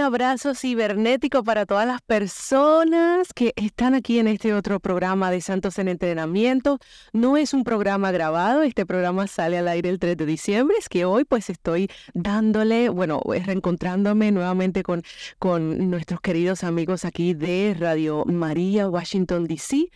[0.00, 5.78] abrazo cibernético para todas las personas que están aquí en este otro programa de Santos
[5.78, 6.78] en Entrenamiento.
[7.12, 10.88] No es un programa grabado, este programa sale al aire el 3 de diciembre, es
[10.88, 15.02] que hoy pues estoy dándole, bueno, reencontrándome nuevamente con,
[15.38, 19.90] con nuestros queridos amigos aquí de Radio María, Washington, D.C.,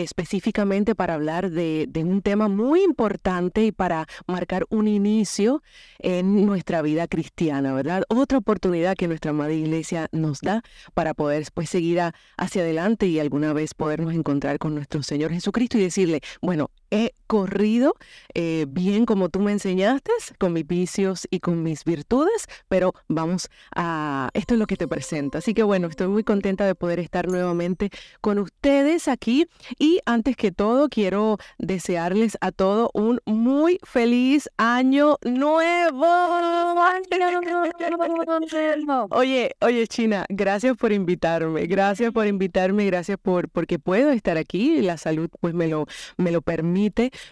[0.00, 5.62] específicamente para hablar de, de un tema muy importante y para marcar un inicio
[5.98, 8.04] en nuestra vida cristiana, ¿verdad?
[8.08, 10.62] Otra oportunidad que nuestra amada iglesia nos da
[10.94, 12.00] para poder pues, seguir
[12.38, 17.14] hacia adelante y alguna vez podernos encontrar con nuestro Señor Jesucristo y decirle, bueno, he
[17.26, 17.96] corrido
[18.34, 23.48] eh, bien como tú me enseñaste, con mis vicios y con mis virtudes, pero vamos
[23.74, 25.38] a, esto es lo que te presento.
[25.38, 27.88] Así que bueno, estoy muy contenta de poder estar nuevamente
[28.20, 29.46] con ustedes aquí
[29.78, 36.02] y antes que todo quiero desearles a todos un muy feliz año nuevo.
[39.10, 44.82] Oye, oye China, gracias por invitarme, gracias por invitarme, gracias por porque puedo estar aquí,
[44.82, 45.86] la salud pues me lo,
[46.18, 46.81] me lo permite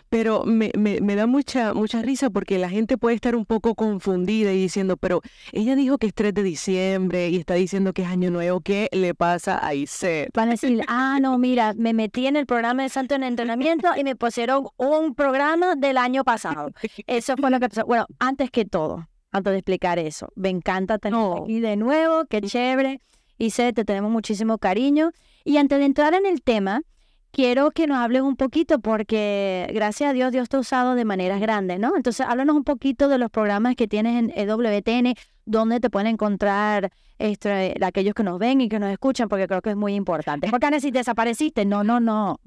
[0.09, 4.53] pero me, me, da mucha, mucha risa porque la gente puede estar un poco confundida
[4.53, 8.09] y diciendo, pero ella dijo que es 3 de diciembre y está diciendo que es
[8.09, 10.31] Año Nuevo, ¿qué le pasa a Iset?
[10.35, 13.89] Van a decir, ah, no, mira, me metí en el programa de Santo en Entrenamiento
[13.97, 16.71] y me pusieron un programa del año pasado.
[17.07, 17.85] Eso fue lo que pasó.
[17.87, 22.41] Bueno, antes que todo, antes de explicar eso, me encanta tener aquí de nuevo, qué
[22.43, 23.01] chévere.
[23.39, 25.13] Iset, te tenemos muchísimo cariño.
[25.45, 26.83] Y antes de entrar en el tema,
[27.31, 31.05] quiero que nos hables un poquito porque gracias a Dios Dios te ha usado de
[31.05, 31.97] maneras grandes, ¿no?
[31.97, 35.15] Entonces, háblanos un poquito de los programas que tienes en EWTN,
[35.45, 39.63] dónde te pueden encontrar este, aquellos que nos ven y que nos escuchan, porque creo
[39.63, 40.49] que es muy importante.
[40.51, 42.41] Porque si desapareciste, no, no, no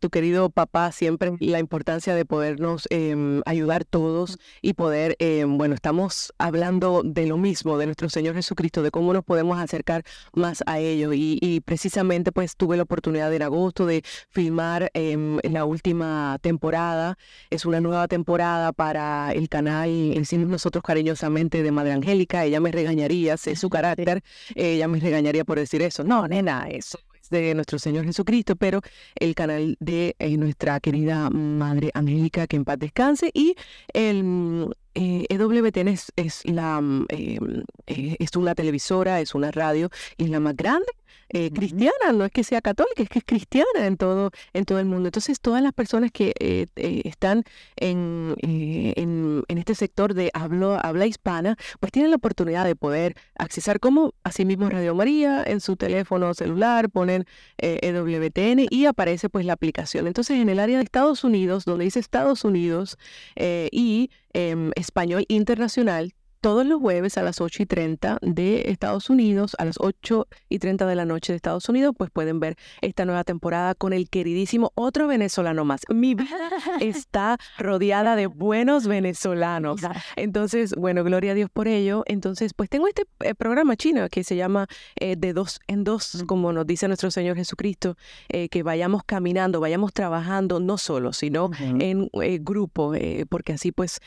[0.00, 5.74] tu querido papá siempre la importancia de podernos em, ayudar todos y poder, em, bueno,
[5.74, 10.62] estamos hablando de lo mismo, de nuestro Señor Jesucristo, de cómo nos podemos acercar más
[10.66, 11.12] a ello.
[11.12, 17.16] Y, precisamente pues tuve la oportunidad en agosto de filmar em, la última temporada.
[17.50, 22.44] Es una nueva temporada para el canal, decimos nosotros cariñosamente, de Madre Angélica.
[22.44, 24.22] Ella me regañaría, sé su carácter,
[24.54, 26.04] ella me regañaría por decir eso.
[26.04, 26.98] No, nena, eso
[27.34, 28.80] de nuestro Señor Jesucristo, pero
[29.16, 33.56] el canal de eh, nuestra querida Madre Angélica, que en paz descanse, y
[33.92, 37.06] el eh, EWTN es, es la, em,
[37.86, 40.86] eh, es una televisora, es una radio, y es la más grande
[41.28, 44.78] eh, cristiana, no es que sea católica, es que es cristiana en todo, en todo
[44.78, 45.08] el mundo.
[45.08, 47.44] Entonces, todas las personas que eh, eh, están
[47.76, 53.80] en, en, este sector de hablo, habla hispana, pues tienen la oportunidad de poder accesar
[53.80, 57.24] como asimismo Radio María en su teléfono celular, ponen
[57.58, 60.06] EWTN y aparece pues la aplicación.
[60.06, 62.98] Entonces, en el área de Estados Unidos, donde dice Estados Unidos
[63.36, 66.12] y em, español internacional,
[66.44, 70.58] todos los jueves a las 8 y 30 de Estados Unidos, a las 8 y
[70.58, 74.10] 30 de la noche de Estados Unidos, pues pueden ver esta nueva temporada con el
[74.10, 75.80] queridísimo otro venezolano más.
[75.88, 76.50] Mi vida
[76.80, 79.80] está rodeada de buenos venezolanos.
[80.16, 82.02] Entonces, bueno, gloria a Dios por ello.
[82.04, 84.66] Entonces, pues tengo este eh, programa chino que se llama
[84.96, 87.96] eh, De dos en dos, como nos dice nuestro Señor Jesucristo,
[88.28, 92.10] eh, que vayamos caminando, vayamos trabajando no solo, sino en
[92.44, 92.92] grupo,
[93.30, 94.00] porque así pues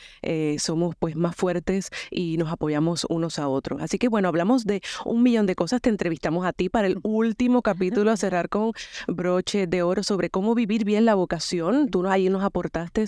[0.58, 3.80] somos pues más fuertes y y nos apoyamos unos a otros.
[3.82, 5.80] Así que bueno, hablamos de un millón de cosas.
[5.80, 8.72] Te entrevistamos a ti para el último capítulo, a cerrar con
[9.06, 11.88] broche de oro sobre cómo vivir bien la vocación.
[11.88, 12.98] Tú ahí nos aportaste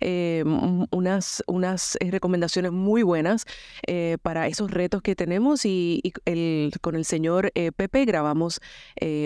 [0.00, 0.44] eh,
[0.90, 3.46] unas, unas eh, recomendaciones muy buenas
[3.86, 8.60] eh, para esos retos que tenemos y, el, con el señor Pepe grabamos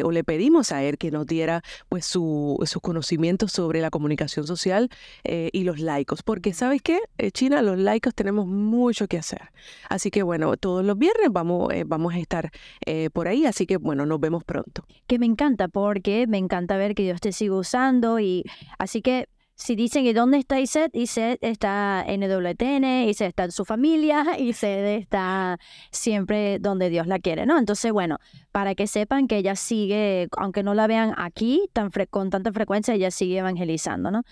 [0.05, 4.47] o le pedimos a él que nos diera pues su, sus conocimientos sobre la comunicación
[4.47, 4.91] social
[5.25, 6.23] y los laicos.
[6.23, 7.01] Porque, ¿sabes qué?
[7.33, 9.44] China, los laicos tenemos mucho que hacer.
[9.89, 12.51] Así que bueno, todos los viernes vamos, eh, vamos a estar
[12.87, 14.87] eh, por ahí, así que bueno, nos vemos pronto.
[15.07, 18.45] Que me encanta porque me encanta ver que Dios te sigue usando y
[18.79, 23.53] así que si dicen que dónde está Iset, Iset está en WTN, Iset está en
[23.53, 25.59] su familia, Iset está
[25.91, 27.59] siempre donde Dios la quiere, ¿no?
[27.59, 28.19] Entonces, bueno,
[28.51, 32.95] para que sepan que ella sigue, aunque no la vean aquí tan con tanta frecuencia,
[32.95, 34.23] ella sigue evangelizando, ¿no?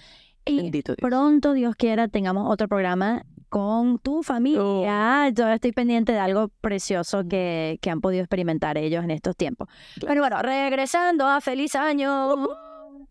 [0.45, 5.29] Y pronto, Dios quiera, tengamos otro programa con tu familia.
[5.29, 9.69] Yo estoy pendiente de algo precioso que, que, han podido experimentar ellos en estos tiempos.
[10.01, 12.49] Pero bueno, regresando a feliz año.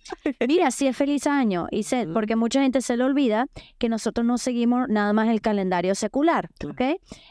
[0.48, 4.26] Mira, sí es feliz año, y sé, porque mucha gente se le olvida que nosotros
[4.26, 6.82] no seguimos nada más el calendario secular, ¿ok?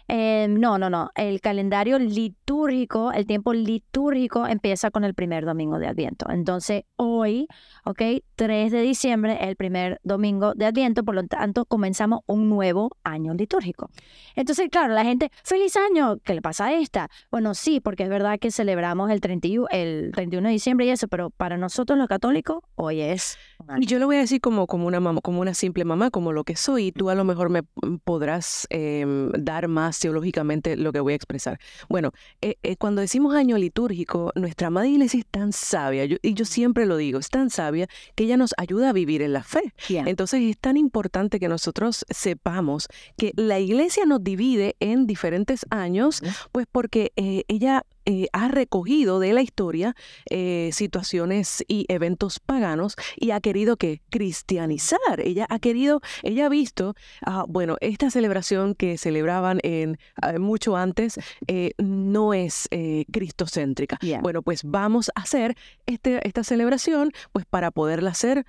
[0.09, 1.11] Eh, no, no, no.
[1.15, 6.27] El calendario litúrgico, el tiempo litúrgico empieza con el primer domingo de Adviento.
[6.31, 7.47] Entonces, hoy,
[7.85, 8.03] ¿ok?
[8.37, 13.35] 3 de diciembre, el primer domingo de Adviento, por lo tanto, comenzamos un nuevo año
[13.35, 13.91] litúrgico.
[14.35, 17.11] Entonces, claro, la gente, feliz año, ¿qué le pasa a esta?
[17.31, 21.09] Bueno, sí, porque es verdad que celebramos el, 31, el 31 de diciembre y eso,
[21.09, 23.39] pero para nosotros los católicos, hoy es.
[23.79, 26.33] Y yo lo voy a decir como, como, una mamá, como una simple mamá, como
[26.33, 27.63] lo que soy, y tú a lo mejor me
[28.05, 31.59] podrás em, dar más teológicamente lo que voy a expresar.
[31.89, 36.45] Bueno, eh, eh, cuando decimos año litúrgico, nuestra amada iglesia es tan sabia, y yo
[36.45, 39.73] siempre lo digo, es tan sabia que ella nos ayuda a vivir en la fe.
[39.89, 46.23] Entonces es tan importante que nosotros sepamos que la iglesia nos divide en diferentes años,
[46.53, 49.95] pues porque eh, ella eh, ha recogido de la historia
[50.31, 55.21] eh, situaciones y eventos paganos y ha querido que cristianizar.
[55.23, 56.95] Ella ha querido, ella ha visto,
[57.25, 62.69] ah, bueno, esta celebración que celebraban en ah, mucho antes eh, no es
[63.11, 63.99] cristocéntrica.
[64.23, 65.57] Bueno, pues vamos a hacer
[65.87, 68.45] este, esta celebración, pues para poderla hacer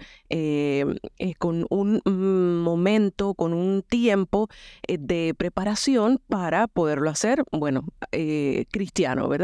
[1.37, 2.01] con un
[2.63, 4.47] momento, con un tiempo
[4.87, 7.85] de preparación para poderlo hacer, bueno,
[8.71, 9.40] cristiano, ¿verdad?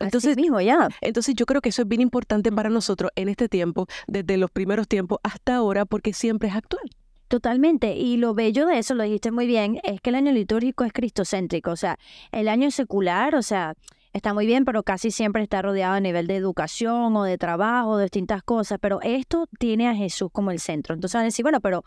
[0.00, 0.88] Entonces, mismo ya.
[1.00, 4.50] Entonces yo creo que eso es bien importante para nosotros en este tiempo, desde los
[4.50, 6.90] primeros tiempos hasta ahora, porque siempre es actual.
[7.28, 7.96] Totalmente.
[7.96, 10.92] Y lo bello de eso, lo dijiste muy bien, es que el año litúrgico es
[10.92, 11.70] cristocéntrico.
[11.70, 11.98] O sea,
[12.30, 13.74] el año secular, o sea,
[14.12, 17.96] está muy bien, pero casi siempre está rodeado a nivel de educación o de trabajo,
[17.96, 18.78] de distintas cosas.
[18.80, 20.94] Pero esto tiene a Jesús como el centro.
[20.94, 21.84] Entonces van a decir, bueno, pero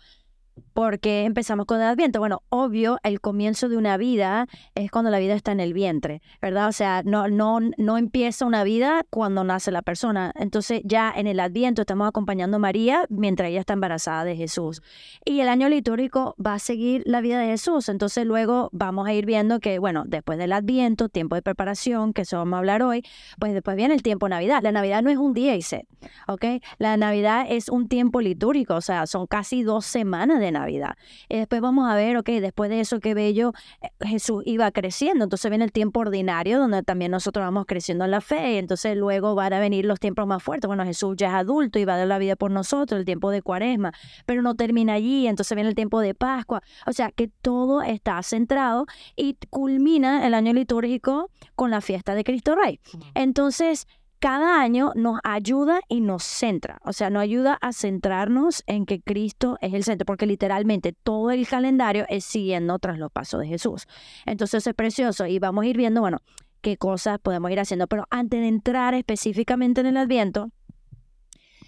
[0.74, 2.20] porque empezamos con el Adviento?
[2.20, 6.22] Bueno, obvio, el comienzo de una vida es cuando la vida está en el vientre,
[6.42, 6.68] ¿verdad?
[6.68, 10.32] O sea, no, no, no empieza una vida cuando nace la persona.
[10.36, 14.82] Entonces ya en el Adviento estamos acompañando a María mientras ella está embarazada de Jesús.
[15.24, 17.90] Y el año litúrgico va a seguir la vida de Jesús.
[17.90, 22.24] Entonces luego vamos a ir viendo que, bueno, después del Adviento, tiempo de preparación, que
[22.24, 23.04] eso vamos a hablar hoy,
[23.40, 24.62] pues después viene el tiempo Navidad.
[24.62, 25.88] La Navidad no es un día y set,
[26.28, 26.46] ¿ok?
[26.78, 30.96] La Navidad es un tiempo litúrgico, o sea, son casi dos semanas de de Navidad.
[31.30, 35.24] Y después vamos a ver, ok, después de eso, qué bello, eh, Jesús iba creciendo.
[35.24, 38.54] Entonces viene el tiempo ordinario, donde también nosotros vamos creciendo en la fe.
[38.54, 40.68] Y entonces luego van a venir los tiempos más fuertes.
[40.68, 43.32] Bueno, Jesús ya es adulto y va a dar la vida por nosotros, el tiempo
[43.32, 43.92] de cuaresma.
[44.26, 45.28] Pero no termina allí.
[45.28, 46.62] Entonces viene el tiempo de Pascua.
[46.86, 52.24] O sea, que todo está centrado y culmina el año litúrgico con la fiesta de
[52.24, 52.80] Cristo Rey.
[53.14, 53.88] Entonces,
[54.26, 59.00] cada año nos ayuda y nos centra, o sea, nos ayuda a centrarnos en que
[59.00, 63.46] Cristo es el centro, porque literalmente todo el calendario es siguiendo tras los pasos de
[63.46, 63.86] Jesús.
[64.26, 66.24] Entonces es precioso y vamos a ir viendo, bueno,
[66.62, 70.50] qué cosas podemos ir haciendo, pero antes de entrar específicamente en el Adviento,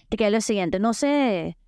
[0.10, 1.60] te queda lo siguiente, no sé,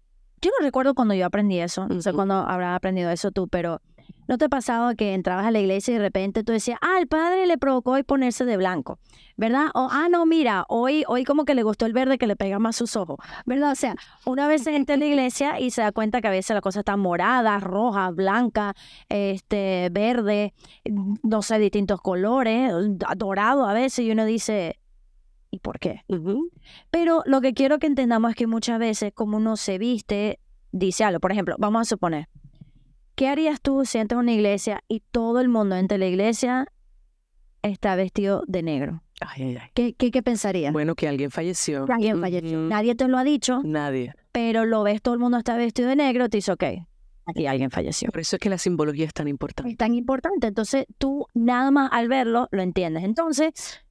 [0.42, 3.80] yo no recuerdo cuando yo aprendí eso, no sé cuándo habrás aprendido eso tú, pero
[4.30, 7.00] ¿No te ha pasado que entrabas a la iglesia y de repente tú decías, ah,
[7.00, 9.00] el padre le provocó hoy ponerse de blanco,
[9.38, 9.70] ¿verdad?
[9.74, 12.60] O, ah, no, mira, hoy, hoy como que le gustó el verde que le pega
[12.60, 13.18] más sus ojos,
[13.48, 13.72] ¿verdad?
[13.72, 13.96] O sea,
[14.28, 16.62] una vez se entra en la iglesia y se da cuenta que a veces la
[16.62, 18.76] cosa está morada, roja, blanca,
[19.10, 20.54] este, verde,
[21.24, 22.72] no sé, distintos colores,
[23.18, 24.80] dorado a veces, y uno dice,
[25.50, 26.02] ¿y por qué?
[26.92, 30.40] Pero lo que quiero que entendamos es que muchas veces como uno se viste,
[30.72, 31.20] dice algo.
[31.20, 32.28] Por ejemplo, vamos a suponer,
[33.20, 36.68] ¿Qué harías tú si entras a una iglesia y todo el mundo entre la iglesia
[37.62, 39.04] está vestido de negro?
[39.20, 39.70] Ay, ay, ay.
[39.74, 40.72] ¿Qué, qué, pensarías?
[40.72, 41.86] Bueno, que alguien falleció.
[41.90, 42.60] alguien falleció.
[42.60, 43.60] Nadie te lo ha dicho.
[43.66, 44.14] Nadie.
[44.32, 46.64] Pero lo ves, todo el mundo está vestido de negro, te dice, ok,
[47.26, 48.10] aquí alguien falleció.
[48.10, 49.70] Por eso es que la simbología es tan importante.
[49.70, 50.48] Es tan importante.
[50.48, 53.04] Entonces, tú nada más al verlo lo entiendes.
[53.04, 53.82] Entonces,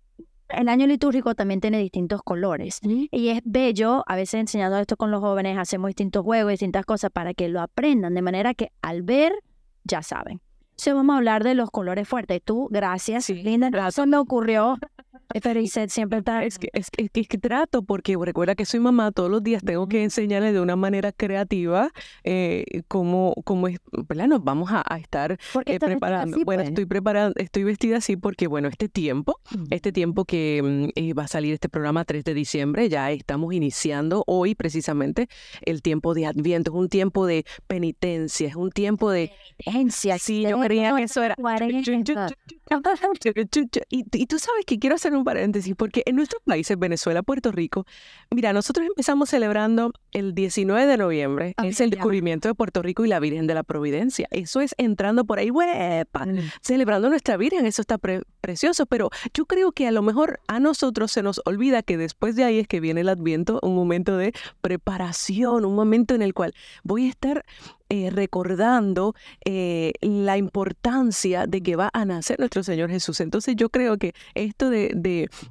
[0.48, 5.10] el año litúrgico también tiene distintos colores y es bello, a veces enseñando esto con
[5.10, 9.02] los jóvenes, hacemos distintos juegos, distintas cosas para que lo aprendan, de manera que al
[9.02, 9.32] ver
[9.84, 10.40] ya saben.
[10.76, 12.40] Si vamos a hablar de los colores fuertes.
[12.44, 13.88] Tú, gracias, Linda.
[13.88, 14.78] Eso me ocurrió
[15.42, 16.44] pero siempre está...
[16.44, 19.62] Es que, es, que, es que trato, porque recuerda que soy mamá, todos los días
[19.62, 21.90] tengo que enseñarle de una manera creativa
[22.24, 26.38] eh, cómo, cómo es, Nos vamos a, estar eh, preparando.
[26.44, 26.68] bueno, pues?
[26.70, 31.24] estoy preparando, estoy vestida así porque, bueno, este tiempo, este tiempo que mm, eh, va
[31.24, 35.28] a salir este programa 3 de diciembre, ya estamos iniciando hoy precisamente
[35.62, 39.32] el tiempo de Adviento, es un tiempo de penitencia, es un tiempo de...
[39.64, 40.18] Penitencia.
[40.18, 41.34] Sí, yo creía que eso era...
[43.90, 47.52] Y, y tú sabes que quiero hacer un paréntesis, porque en nuestros países, Venezuela, Puerto
[47.52, 47.86] Rico,
[48.30, 53.08] mira, nosotros empezamos celebrando el 19 de noviembre es el descubrimiento de Puerto Rico y
[53.08, 54.28] la Virgen de la Providencia.
[54.30, 56.38] Eso es entrando por ahí, huepa, mm.
[56.60, 57.66] celebrando nuestra Virgen.
[57.66, 57.98] Eso está
[58.40, 62.36] precioso, pero yo creo que a lo mejor a nosotros se nos olvida que después
[62.36, 66.34] de ahí es que viene el Adviento, un momento de preparación, un momento en el
[66.34, 67.44] cual voy a estar
[67.90, 69.14] eh, recordando
[69.46, 73.18] eh, la importancia de que va a nacer nuestro Señor Jesús.
[73.20, 74.92] Entonces yo creo que esto de,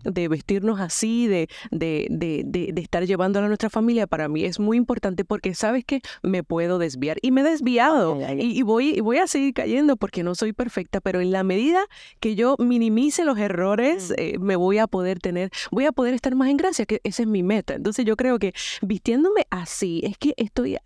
[0.03, 5.25] de, vestirnos así, de, de, estar llevando a nuestra familia, para mí es muy importante
[5.25, 9.25] porque sabes que me puedo desviar y me he desviado y, voy, y voy a
[9.25, 11.79] seguir cayendo porque no soy perfecta, pero en la medida
[12.20, 14.13] que yo minimice los errores, mm.
[14.17, 17.24] eh, me voy a poder tener, voy a poder estar más en gracia, que esa
[17.24, 17.74] es mi meta.
[17.74, 18.53] Entonces yo creo que
[18.84, 20.77] vistiéndome así, es que estoy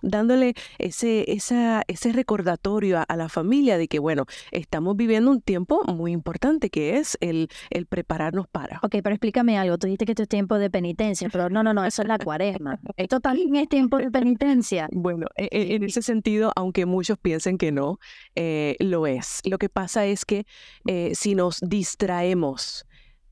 [0.00, 0.54] dándole
[0.86, 6.12] ese, esa, ese recordatorio a, la familia de que, bueno, estamos viviendo un tiempo muy
[6.12, 8.78] importante que es el, el prepararnos para.
[8.82, 9.78] Ok, pero explícame algo.
[9.78, 12.18] Tú dijiste que esto es tiempo de penitencia, pero no, no, no, eso es la
[12.18, 12.78] cuaresma.
[12.96, 14.88] Esto también es tiempo de penitencia.
[14.92, 17.98] Bueno, e, e, en, ese sentido, aunque muchos piensen que no,
[18.34, 19.40] eh, lo es.
[19.44, 20.46] Lo que pasa es que
[20.86, 22.86] eh, si nos distraemos,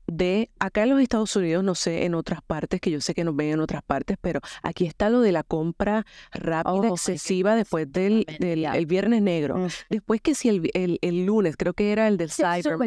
[0.07, 3.23] de acá en los Estados Unidos, no sé, en otras partes, que yo sé que
[3.23, 7.55] nos ven en otras partes, pero aquí está lo de la compra rápida, oh, excesiva
[7.55, 9.57] después del, el viernes negro.
[9.57, 9.67] Mm.
[9.89, 12.77] Después que si el, el, lunes, creo que era el del Cyber.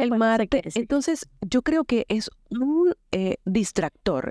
[0.00, 0.76] el martes.
[0.76, 2.75] Entonces, yo creo que es un
[3.18, 4.30] eh, distractor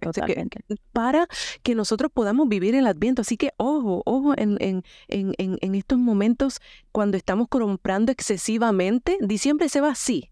[0.94, 1.28] para
[1.64, 3.24] que nosotros podamos vivir el Adviento.
[3.24, 6.62] Así que ojo, ojo en, en, en, en estos momentos
[6.92, 9.18] cuando estamos comprando excesivamente.
[9.22, 10.30] Diciembre se va así.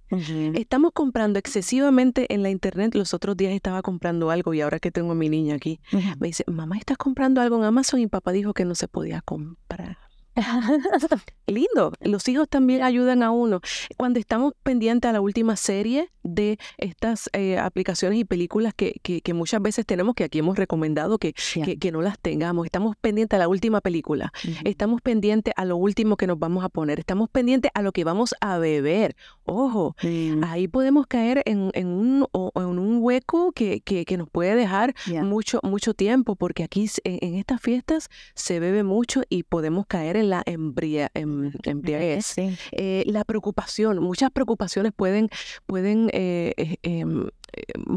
[0.54, 2.94] Estamos comprando excesivamente en la internet.
[2.94, 5.80] Los otros días estaba comprando algo y ahora que tengo a mi niña aquí,
[6.20, 8.02] me dice, mamá, ¿estás comprando algo en Amazon?
[8.02, 9.98] Y papá dijo que no se podía comprar.
[11.48, 13.62] Lindo, los hijos también ayudan a uno.
[13.98, 19.34] Cuando estamos pendientes a la última serie de estas eh, aplicaciones y películas que, que,
[19.34, 23.40] muchas veces tenemos, que aquí hemos recomendado que, que, no las tengamos, estamos pendientes a
[23.40, 24.32] la última película,
[24.64, 28.04] estamos pendientes a lo último que nos vamos a poner, estamos pendientes a lo que
[28.04, 29.16] vamos a beber.
[29.44, 29.96] Ojo,
[30.44, 35.60] ahí podemos caer en, en, un, en un hueco que, que, nos puede dejar mucho,
[35.64, 40.44] mucho tiempo, porque aquí en, estas fiestas se bebe mucho y podemos caer en la
[40.46, 42.36] embria, em, embriaguez.
[42.72, 45.30] Eh, la preocupación, muchas preocupaciones pueden,
[45.66, 47.30] pueden eh, eh, em,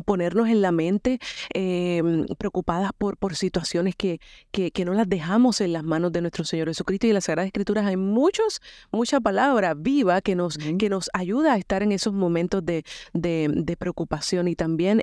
[0.05, 1.19] ponernos en la mente
[1.53, 4.21] em, preocupadas por, por situaciones que,
[4.51, 7.07] que, no las dejamos en las manos de nuestro Señor Jesucristo.
[7.07, 8.61] Y en las Sagradas Escrituras hay muchos,
[8.93, 13.77] mucha palabra viva que nos, que nos ayuda a estar en esos momentos de, de,
[13.77, 14.49] preocupación.
[14.49, 15.03] Y también,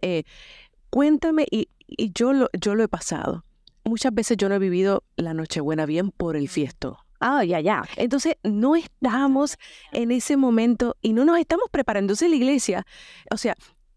[0.90, 3.46] cuéntame, y, y yo, lo, yo lo he pasado.
[3.84, 7.00] Muchas veces yo no he vivido la Nochebuena bien por el fiesto.
[7.26, 7.84] Ah, ya, ya.
[7.96, 9.58] Entonces, no estamos
[9.94, 12.12] en ese momento y no nos estamos preparando.
[12.12, 12.86] Entonces, la iglesia,
[13.32, 13.56] o sea,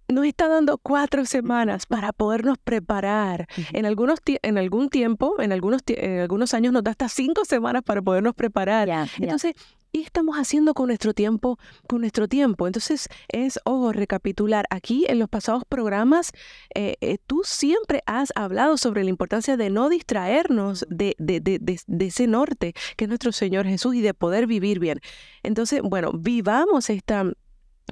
[0.08, 3.46] nos está dando cuatro semanas para podernos preparar.
[3.72, 7.82] En algunos en algún tiempo, en algunos en algunos años nos da hasta cinco semanas
[7.82, 8.88] para podernos preparar.
[9.18, 9.54] Entonces,
[9.92, 11.58] ¿qué estamos haciendo con nuestro tiempo?
[11.88, 12.66] Con nuestro tiempo.
[12.66, 14.66] Entonces, es, ojo, recapitular.
[14.70, 16.32] Aquí en los pasados programas,
[16.75, 21.58] eh, eh, tú siempre has hablado sobre la importancia de no distraernos de, de, de,
[21.58, 25.00] de, ese norte, que es nuestro Señor Jesús, y de poder vivir bien.
[25.42, 27.32] Entonces, bueno, vivamos esta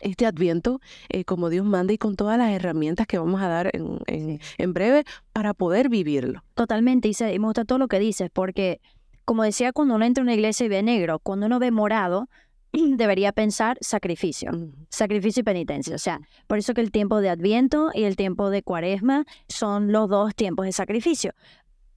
[0.01, 3.71] este adviento eh, como Dios manda y con todas las herramientas que vamos a dar
[3.73, 6.43] en, en, en breve para poder vivirlo.
[6.55, 8.81] Totalmente, y, me gusta todo lo que dices, porque
[9.25, 12.29] como decía, cuando uno entra a una iglesia y ve negro, cuando uno ve morado,
[12.73, 14.51] debería pensar sacrificio,
[14.91, 15.95] sacrificio y penitencia.
[15.95, 19.93] O sea, por eso que el tiempo de Adviento y el tiempo de Cuaresma son
[19.93, 21.33] los dos tiempos de sacrificio.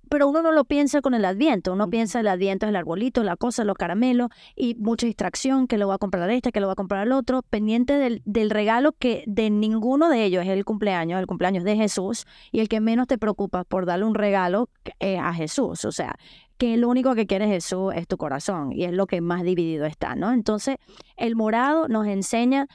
[0.09, 3.23] Pero uno no lo piensa con el Adviento, uno piensa el Adviento es el arbolito,
[3.23, 6.67] la cosa, los caramelos y mucha distracción, que lo va a comprar este, que lo
[6.67, 10.49] va a comprar el otro, pendiente del, del regalo que de ninguno de ellos es
[10.49, 14.15] el cumpleaños, el cumpleaños de Jesús y el que menos te preocupa por darle un
[14.15, 14.69] regalo
[15.01, 15.85] a Jesús.
[15.85, 16.15] O sea,
[16.57, 19.85] que lo único que quiere Jesús es tu corazón y es lo que más dividido
[19.85, 20.31] está, ¿no?
[20.31, 20.77] Entonces,
[21.15, 22.67] el morado nos enseña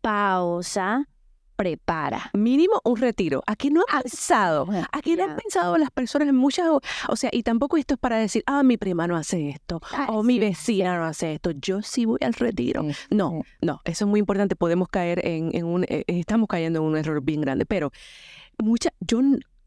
[0.00, 1.08] pausa,
[1.56, 2.30] prepara.
[2.32, 3.42] Mínimo un retiro.
[3.46, 6.66] Aquí no han pensado, aquí no han pensado las personas en muchas,
[7.08, 10.22] o sea, y tampoco esto es para decir, ah, mi prima no hace esto, o
[10.22, 12.84] mi vecina no hace esto, yo sí voy al retiro.
[13.10, 16.86] No, no, eso es muy importante, podemos caer en, en un, eh, estamos cayendo en
[16.86, 17.90] un error bien grande, pero
[18.58, 19.20] mucha, yo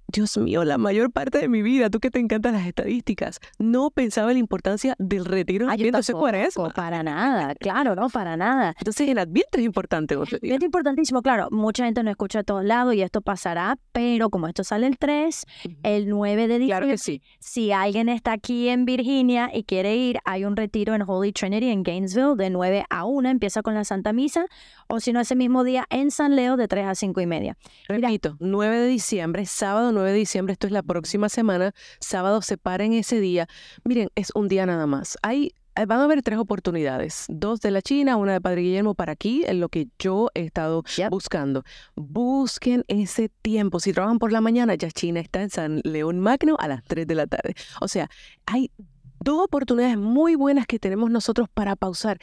[0.10, 3.90] Dios mío, la mayor parte de mi vida, tú que te encantan las estadísticas, no
[3.90, 6.00] pensaba en la importancia del retiro en Adviento.
[6.34, 6.72] eso.
[6.74, 8.74] Para nada, claro, no, para nada.
[8.80, 10.18] Entonces en Adviento es importante.
[10.42, 11.50] Es importantísimo, claro.
[11.52, 14.98] Mucha gente no escucha a todos lados y esto pasará, pero como esto sale el
[14.98, 15.46] 3,
[15.84, 17.22] el 9 de diciembre, claro que sí.
[17.40, 21.70] si alguien está aquí en Virginia y quiere ir, hay un retiro en Holy Trinity
[21.70, 24.46] en Gainesville de 9 a 1, empieza con la Santa Misa,
[24.88, 27.58] o si no, ese mismo día en San Leo de 3 a 5 y media.
[27.90, 32.94] Repito, 9 de diciembre, sábado 9 de diciembre, esto es la próxima semana, sábado, separen
[32.94, 33.48] ese día.
[33.84, 35.18] Miren, es un día nada más.
[35.24, 38.96] Hay eh, van a haber tres oportunidades, dos de la China, una de Padre Guillermo
[38.96, 41.64] para aquí, en lo que yo he estado buscando.
[41.96, 43.80] Busquen ese tiempo.
[43.80, 47.06] Si trabajan por la mañana, ya China está en San León Magno a las 3
[47.06, 47.54] de la tarde.
[47.80, 48.10] O sea,
[48.46, 48.72] hay
[49.20, 52.20] dos oportunidades muy buenas que tenemos nosotros para pausar.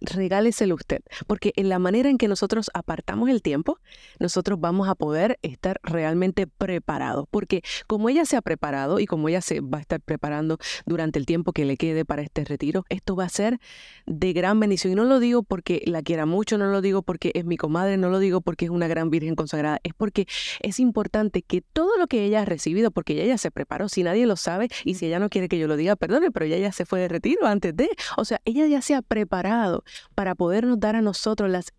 [0.00, 3.78] regáleselo usted, porque en la manera en que nosotros apartamos el tiempo,
[4.18, 9.28] nosotros vamos a poder estar realmente preparados, porque como ella se ha preparado y como
[9.28, 12.84] ella se va a estar preparando durante el tiempo que le quede para este retiro,
[12.88, 13.58] esto va a ser
[14.06, 14.92] de gran bendición.
[14.92, 17.96] Y no lo digo porque la quiera mucho, no lo digo porque es mi comadre,
[17.96, 20.26] no lo digo porque es una gran virgen consagrada, es porque
[20.60, 24.02] es importante que todo lo que ella ha recibido, porque ella ya se preparó, si
[24.02, 26.58] nadie lo sabe y si ella no quiere que yo lo diga, perdone, pero ella
[26.58, 27.88] ya se fue de retiro antes de.
[28.16, 29.82] O sea, ella ya se ha preparado
[30.14, 31.72] para podernos dar a nosotros las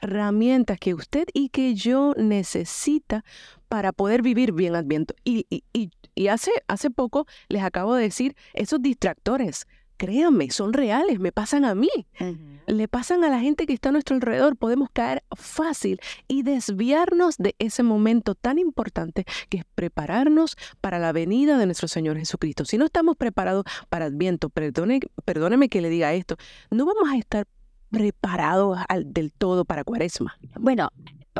[0.00, 3.24] herramientas que usted y que yo necesita
[3.68, 5.14] para poder vivir bien Adviento.
[5.24, 9.66] Y, y, y, hace, hace poco les acabo de decir, esos distractores,
[10.02, 11.88] créanme, son reales, me pasan a mí,
[12.66, 14.56] le pasan a la gente que está a nuestro alrededor.
[14.56, 21.12] Podemos caer fácil y desviarnos de ese momento tan importante que es prepararnos para la
[21.12, 22.64] venida de nuestro Señor Jesucristo.
[22.64, 26.36] Si no estamos preparados para Adviento, perdone, perdóneme que le diga esto,
[26.72, 27.46] no vamos a estar
[27.90, 30.36] preparados del todo para Cuaresma.
[30.58, 30.90] Bueno,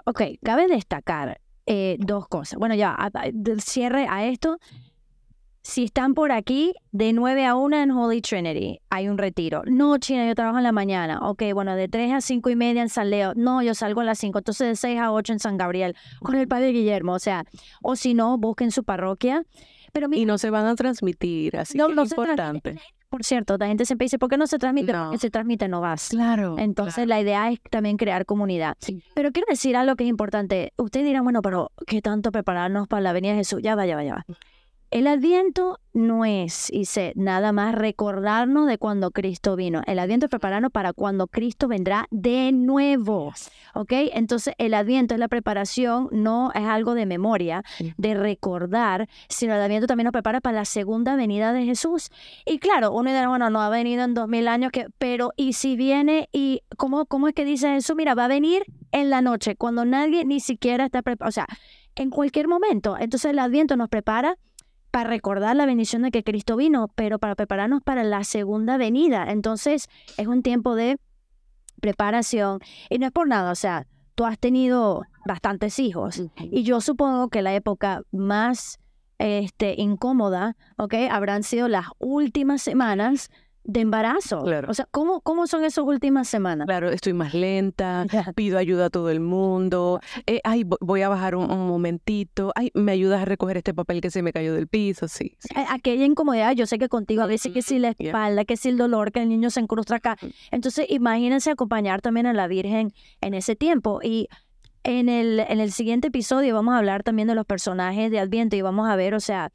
[0.05, 2.61] ok, cabe destacar eh, dos cosas.
[2.61, 2.97] Bueno, ya,
[3.33, 4.59] del cierre a esto,
[5.63, 9.63] si están por aquí, de 9 a 1 en Holy Trinity hay un retiro.
[9.67, 11.21] No, China, yo trabajo en la mañana.
[11.23, 13.33] Ok, bueno, de 3 a 5 y media en San Leo.
[13.37, 14.39] No, yo salgo a las 5.
[14.39, 17.13] Entonces de 6 a 8 en San Gabriel con el Padre Guillermo.
[17.13, 17.45] O sea,
[17.81, 19.45] o si no, busquen su parroquia.
[19.93, 22.81] Pero y no se van a transmitir, así no, que es importante.
[23.11, 24.91] Por cierto, la gente siempre dice, ¿por qué no se transmite?
[24.91, 25.05] No.
[25.05, 26.09] Porque se transmite, no vas.
[26.09, 26.57] Claro.
[26.59, 28.79] Entonces, la idea es también crear comunidad.
[29.15, 30.73] Pero quiero decir algo que es importante.
[30.79, 33.61] Ustedes dirán, bueno, pero ¿qué tanto prepararnos para la venida de Jesús?
[33.63, 34.27] Ya va, ya va, ya va.
[34.93, 39.81] El adviento no es, sé, nada más recordarnos de cuando Cristo vino.
[39.87, 43.33] El adviento es prepararnos para cuando Cristo vendrá de nuevo.
[43.73, 43.91] ¿Ok?
[44.13, 47.65] Entonces, el adviento es la preparación, no es algo de memoria,
[47.97, 52.11] de recordar, sino el adviento también nos prepara para la segunda venida de Jesús.
[52.45, 55.55] Y claro, uno dirá, bueno, no ha venido en dos mil años, que, pero ¿y
[55.55, 56.29] si viene?
[56.33, 57.97] ¿Y cómo, cómo es que dice Jesús?
[57.97, 61.31] Mira, va a venir en la noche, cuando nadie ni siquiera está preparado.
[61.31, 61.47] O sea,
[61.95, 62.97] en cualquier momento.
[62.99, 64.37] Entonces, el adviento nos prepara
[64.93, 69.25] para recordar la bendición de que Cristo vino, pero para prepararnos para la segunda venida.
[69.33, 70.99] Entonces, es un tiempo de
[71.81, 72.61] preparación.
[72.91, 76.23] Y no es por nada, o sea, tú has tenido bastantes hijos.
[76.39, 78.79] Y yo supongo que la época más
[79.19, 80.95] este, incómoda, ¿ok?
[81.11, 83.31] Habrán sido las últimas semanas
[83.65, 84.43] de embarazo.
[84.43, 84.69] Claro.
[84.71, 86.67] O sea, ¿cómo, ¿cómo son esas últimas semanas?
[86.67, 91.35] Claro, estoy más lenta, pido ayuda a todo el mundo, eh, ay, voy a bajar
[91.37, 95.07] un, momentito, ay, me ayudas a recoger este papel que se me cayó del piso,
[95.09, 95.37] sí.
[95.69, 98.79] Aquella incomodidad, yo sé que contigo a veces que si la espalda, que si el
[98.79, 100.17] dolor, que el niño se incrusta acá.
[100.51, 104.01] Entonces, imagínense acompañar también a la Virgen en ese tiempo.
[104.03, 104.29] Y
[104.85, 108.57] en el, en el siguiente episodio vamos a hablar también de los personajes de Adviento
[108.57, 109.53] y vamos a ver, o sea,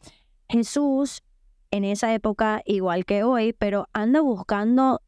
[0.50, 1.24] Jesús
[1.72, 5.02] en esa época igual que hoy, pero anda buscando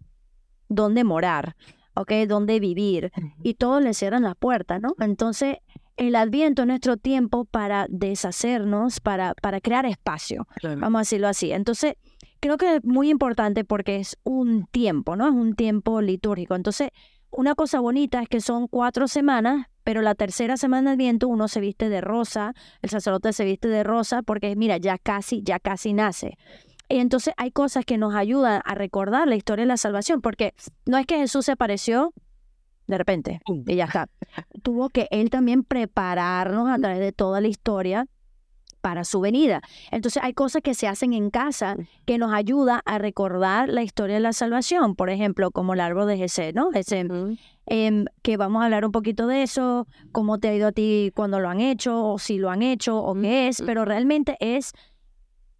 [0.67, 1.55] dónde morar,
[1.95, 2.11] ¿ok?
[2.27, 3.11] Dónde vivir.
[3.43, 4.95] Y todos le cierran las puertas, ¿no?
[4.99, 5.57] Entonces,
[5.97, 11.51] el adviento es nuestro tiempo para deshacernos, para, para crear espacio, vamos a decirlo así.
[11.51, 11.95] Entonces,
[12.39, 15.27] creo que es muy importante porque es un tiempo, ¿no?
[15.27, 16.55] Es un tiempo litúrgico.
[16.55, 16.89] Entonces,
[17.31, 21.47] una cosa bonita es que son cuatro semanas, pero la tercera semana del viento uno
[21.47, 25.59] se viste de rosa, el sacerdote se viste de rosa porque mira, ya casi, ya
[25.59, 26.37] casi nace.
[26.89, 30.53] Y entonces hay cosas que nos ayudan a recordar la historia de la salvación, porque
[30.85, 32.13] no es que Jesús se apareció
[32.87, 34.09] de repente y ya está.
[34.63, 38.07] Tuvo que él también prepararnos a través de toda la historia
[38.81, 39.61] para su venida.
[39.91, 44.15] Entonces hay cosas que se hacen en casa que nos ayuda a recordar la historia
[44.15, 46.69] de la salvación, por ejemplo, como el árbol de Jesús, ¿no?
[46.73, 47.05] Ese,
[47.65, 51.11] em, que vamos a hablar un poquito de eso, cómo te ha ido a ti
[51.15, 54.73] cuando lo han hecho, o si lo han hecho, o qué es, pero realmente es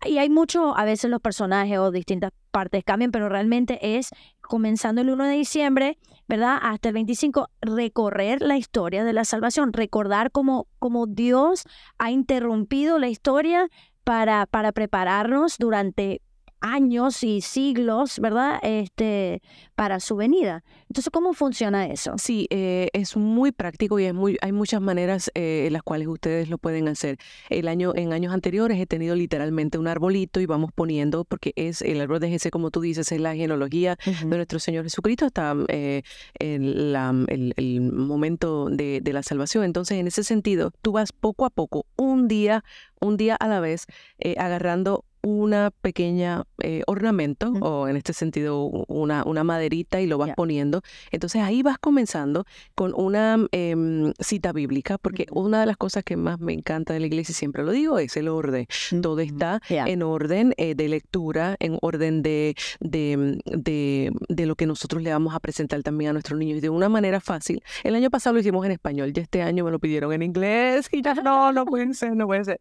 [0.05, 5.01] y hay mucho, a veces los personajes o distintas partes cambian, pero realmente es comenzando
[5.01, 5.97] el 1 de diciembre,
[6.30, 6.60] ¿verdad?
[6.62, 11.63] Hasta el 25, recorrer la historia de la salvación, recordar cómo, cómo Dios
[11.98, 13.68] ha interrumpido la historia
[14.04, 16.22] para, para prepararnos durante
[16.62, 18.60] años y siglos, ¿verdad?
[18.63, 19.41] Este,
[19.76, 20.63] para su venida.
[20.89, 22.15] Entonces, ¿cómo funciona eso?
[22.17, 26.08] Sí, eh, es muy práctico y es muy, hay muchas maneras eh, en las cuales
[26.08, 27.17] ustedes lo pueden hacer.
[27.50, 31.82] El año, en años anteriores he tenido literalmente un arbolito y vamos poniendo, porque es
[31.82, 35.56] el árbol de Jesús, como tú dices, es la genealogía de nuestro Señor Jesucristo hasta
[35.67, 36.04] eh,
[36.39, 36.95] el,
[37.28, 39.63] el, momento de, de la salvación.
[39.63, 42.63] Entonces, en ese sentido, tú vas poco a poco, un día,
[43.00, 43.86] un día a la vez,
[44.38, 50.32] agarrando una pequeña eh, ornamento o en este sentido una, una maderita y lo vas
[50.36, 50.82] poniendo.
[51.12, 56.15] Entonces ahí vas comenzando con una em, cita bíblica porque una de las cosas que
[56.15, 58.67] más me encanta de la iglesia, siempre lo digo, es el orden.
[59.01, 64.65] Todo está en orden eh, de lectura, en orden de, de, de, de, lo que
[64.65, 67.62] nosotros le vamos a presentar también a nuestros niños y de una manera fácil.
[67.84, 70.89] El año pasado lo hicimos en español, ya este año me lo pidieron en inglés
[70.91, 72.60] y ya no, no puede ser, no puede ser.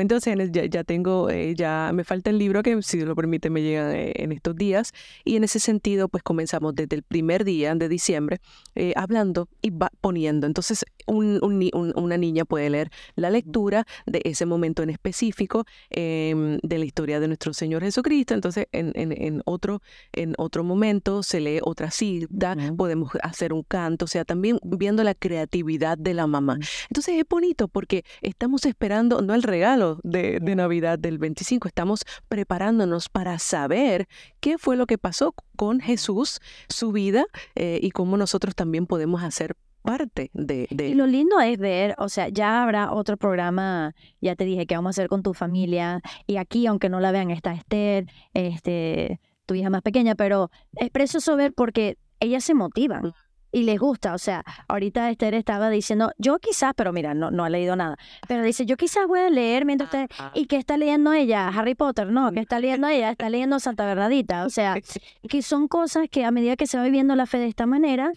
[0.00, 3.62] entonces ya, ya tengo, eh, ya me falta el libro que, si lo permite, me
[3.62, 4.92] llega eh, en estos días.
[5.24, 8.40] Y en ese sentido, pues comenzamos desde el primer día de diciembre
[8.74, 10.46] eh, hablando y va poniendo.
[10.46, 16.84] Entonces, una niña puede leer la lectura de ese momento en específico em, de la
[16.84, 18.34] historia de nuestro Señor Jesucristo.
[18.34, 19.82] Entonces, en, en, otro,
[20.12, 25.02] en otro momento se lee otra cita, podemos hacer un canto, o sea, también viendo
[25.04, 26.58] la creatividad de la mamá.
[26.90, 31.85] Entonces, es bonito porque estamos esperando, no el regalo de, de Navidad del 25, estamos
[32.28, 34.08] preparándonos para saber
[34.40, 39.22] qué fue lo que pasó con Jesús, su vida eh, y cómo nosotros también podemos
[39.22, 40.88] hacer parte de, de...
[40.88, 44.74] Y lo lindo es ver, o sea, ya habrá otro programa, ya te dije que
[44.74, 49.20] vamos a hacer con tu familia, y aquí, aunque no la vean, está Esther, este,
[49.46, 53.14] tu hija más pequeña, pero es precioso ver porque ellas se motivan
[53.56, 54.12] y les gusta.
[54.14, 57.96] O sea, ahorita Esther estaba diciendo, yo quizás, pero mira, no, no ha leído nada,
[58.28, 61.48] pero dice, yo quizás voy a leer mientras usted, ¿y qué está leyendo ella?
[61.48, 63.10] Harry Potter, no, ¿qué está leyendo ella?
[63.10, 64.44] Está leyendo Santa Bernadita.
[64.44, 64.74] O sea,
[65.28, 68.12] que son cosas que a medida que se va viviendo la fe de esta manera,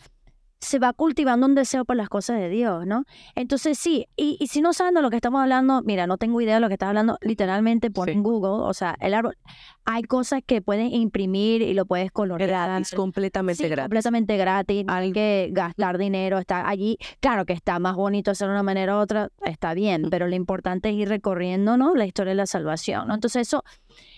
[0.60, 3.06] se va cultivando un deseo por las cosas de Dios, ¿no?
[3.36, 6.42] Entonces sí, y, y, si no saben de lo que estamos hablando, mira, no tengo
[6.42, 9.38] idea de lo que está hablando, literalmente por en Google, o sea, el árbol,
[9.86, 12.82] hay cosas que pueden imprimir y lo puedes colorear.
[12.82, 13.84] Es completamente gratis.
[13.86, 18.54] Completamente gratis, no hay que gastar dinero, está allí, claro que está más bonito hacerlo
[18.54, 21.96] de una manera u otra, está bien, pero lo importante es ir recorriendo, ¿no?
[21.96, 23.16] La historia de la salvación, ¿no?
[23.16, 23.64] Entonces eso,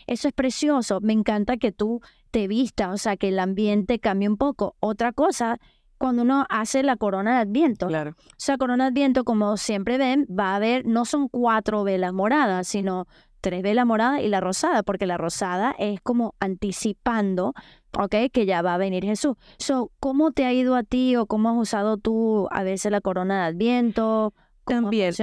[0.08, 2.02] eso es precioso, me encanta que tú
[2.32, 4.76] te vistas, o sea, que el ambiente cambie un poco.
[4.80, 5.60] Otra cosa
[6.02, 7.88] cuando uno hace la corona de Adviento.
[7.88, 8.16] Claro.
[8.18, 12.12] O sea, corona de Adviento, como siempre ven, va a haber, no son cuatro velas
[12.12, 13.06] moradas, sino
[13.40, 17.54] tres velas moradas y la rosada, porque la rosada es como anticipando,
[17.96, 18.16] ¿ok?
[18.34, 19.36] Que ya va a venir Jesús.
[19.60, 23.02] So, ¿Cómo te ha ido a ti o cómo has usado tú a veces la
[23.02, 24.34] corona de Adviento?
[24.66, 25.14] También,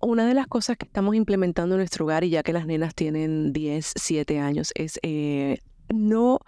[0.00, 2.94] una de las cosas que estamos implementando en nuestro hogar, y ya que las nenas
[2.94, 5.58] tienen 10, 7 años, es eh,
[5.94, 6.40] no,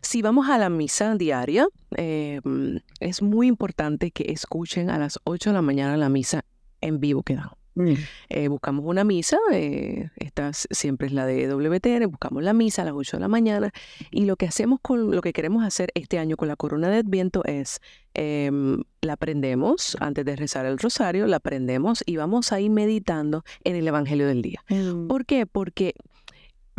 [0.00, 5.50] si vamos a la misa diaria, em, es muy importante que escuchen a las 8
[5.50, 6.44] de la mañana la misa
[6.80, 7.50] en vivo que dan.
[7.78, 7.92] Mm.
[8.28, 12.84] Eh, buscamos una misa, eh, esta siempre es la de WTN, buscamos la misa a
[12.86, 13.70] las 8 de la mañana
[14.10, 16.96] y lo que hacemos con lo que queremos hacer este año con la corona de
[16.96, 17.80] Adviento es
[18.14, 23.76] em, la aprendemos antes de rezar el rosario, la aprendemos y vamos ahí meditando en
[23.76, 24.60] el Evangelio del día.
[24.68, 25.06] Mm.
[25.06, 25.46] ¿Por qué?
[25.46, 25.94] Porque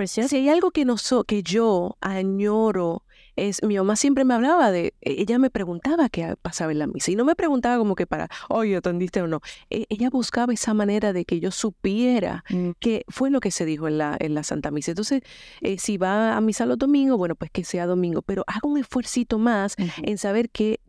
[0.05, 0.95] si hay algo que, no
[1.27, 3.03] que yo añoro
[3.47, 6.87] es, mi mamá siempre me hablaba de, e, ella me preguntaba qué pasaba en la
[6.87, 9.41] misa y no me preguntaba como que para, oye, ¿atendiste o no?
[9.69, 12.71] E, ella buscaba esa manera de que yo supiera mm.
[12.79, 14.91] qué fue lo que se dijo en la, en la Santa Misa.
[14.91, 15.21] Entonces,
[15.61, 18.77] eh, si va a misa los domingos, bueno, pues que sea domingo, pero haga un
[18.77, 20.79] esfuercito más en saber qué,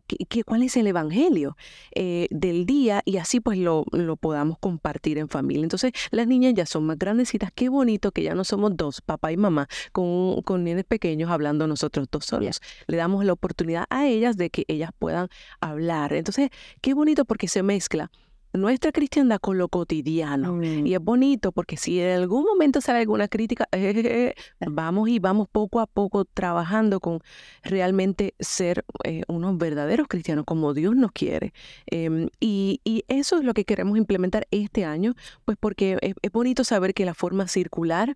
[0.45, 1.57] cuál es el evangelio
[1.93, 5.63] eh, del día y así pues lo, lo, podamos compartir en familia.
[5.63, 9.31] Entonces, las niñas ya son más grandecitas, qué bonito que ya no somos dos, papá
[9.31, 12.61] y mamá, con, con niños pequeños hablando nosotros dos solos.
[12.87, 16.13] Le damos la oportunidad a ellas de que ellas puedan hablar.
[16.13, 16.49] Entonces,
[16.81, 18.11] qué bonito porque se mezcla
[18.53, 20.61] nuestra cristiandad con lo cotidiano.
[20.63, 25.47] Y es bonito porque si en algún momento sale alguna crítica, eh, vamos y vamos
[25.49, 27.19] poco a poco trabajando con
[27.63, 31.53] realmente ser eh, unos verdaderos cristianos como Dios nos quiere.
[31.87, 36.93] Em, y, eso es lo que queremos implementar este año, pues porque es bonito saber
[36.93, 38.15] que la forma circular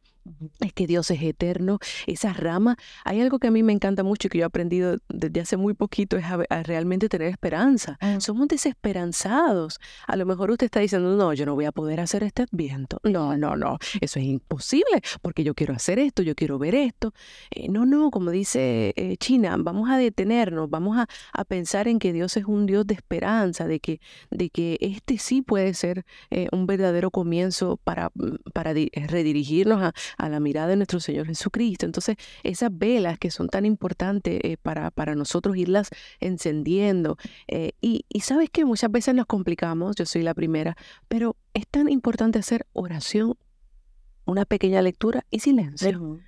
[0.60, 2.78] es que Dios es eterno, esa rama.
[3.04, 5.58] Hay algo que a mí me encanta mucho y que yo he aprendido desde hace
[5.58, 7.98] muy poquito, es a, realmente tener esperanza.
[8.02, 8.20] Ah.
[8.20, 9.80] Somos desesperanzados.
[10.08, 13.00] A lo mejor usted está diciendo, no, yo no voy a poder hacer este adviento.
[13.04, 17.14] No, no, no, eso es imposible porque yo quiero hacer esto, yo quiero ver esto.
[17.52, 21.06] Eh, no, no, como dice eh, China, vamos a detenernos, vamos a,
[21.48, 24.00] pensar en que Dios es un Dios de esperanza, de que,
[24.32, 28.12] de que este sí puede ser eh, un verdadero comienzo para,
[28.52, 31.86] para redirigirnos a a la mirada de nuestro Señor Jesucristo.
[31.86, 37.18] Entonces, esas velas que son tan importantes eh, para, para nosotros irlas encendiendo.
[37.48, 40.76] Eh, y, y sabes que muchas veces nos complicamos, yo soy la primera,
[41.08, 43.38] pero es tan importante hacer oración,
[44.26, 46.20] una pequeña lectura y silencio.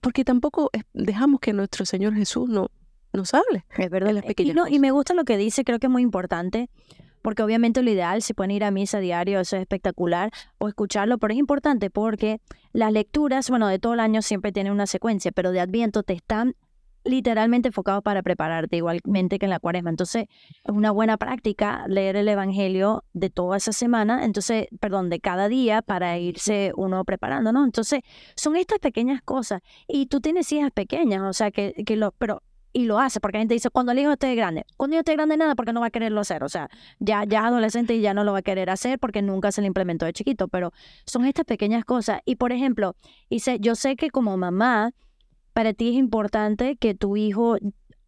[0.00, 2.70] Porque tampoco dejamos que nuestro Señor Jesús no,
[3.12, 3.64] nos hable.
[3.76, 4.12] Es verdad.
[4.12, 6.68] las pequeñas y, y me gusta lo que dice, creo que es muy importante
[7.26, 11.18] porque obviamente lo ideal, si pueden ir a misa diario, eso es espectacular, o escucharlo,
[11.18, 12.40] pero es importante porque
[12.72, 16.12] las lecturas, bueno, de todo el año siempre tienen una secuencia, pero de Adviento te
[16.12, 16.54] están
[17.02, 19.90] literalmente enfocados para prepararte, igualmente que en la cuaresma.
[19.90, 20.26] Entonces,
[20.62, 25.48] es una buena práctica leer el Evangelio de toda esa semana, entonces, perdón, de cada
[25.48, 27.64] día para irse uno preparando, ¿no?
[27.64, 28.02] Entonces,
[28.36, 29.62] son estas pequeñas cosas.
[29.88, 32.44] Y tú tienes hijas pequeñas, o sea, que, que lo, pero
[32.76, 35.14] y lo hace, porque la gente dice, cuando el hijo esté grande, cuando hijo esté
[35.14, 38.12] grande nada, porque no va a quererlo hacer, o sea, ya, ya adolescente y ya
[38.12, 40.74] no lo va a querer hacer porque nunca se le implementó de chiquito, pero
[41.06, 42.20] son estas pequeñas cosas.
[42.26, 42.94] Y por ejemplo,
[43.30, 44.92] dice, yo sé que como mamá,
[45.54, 47.56] para ti es importante que tu hijo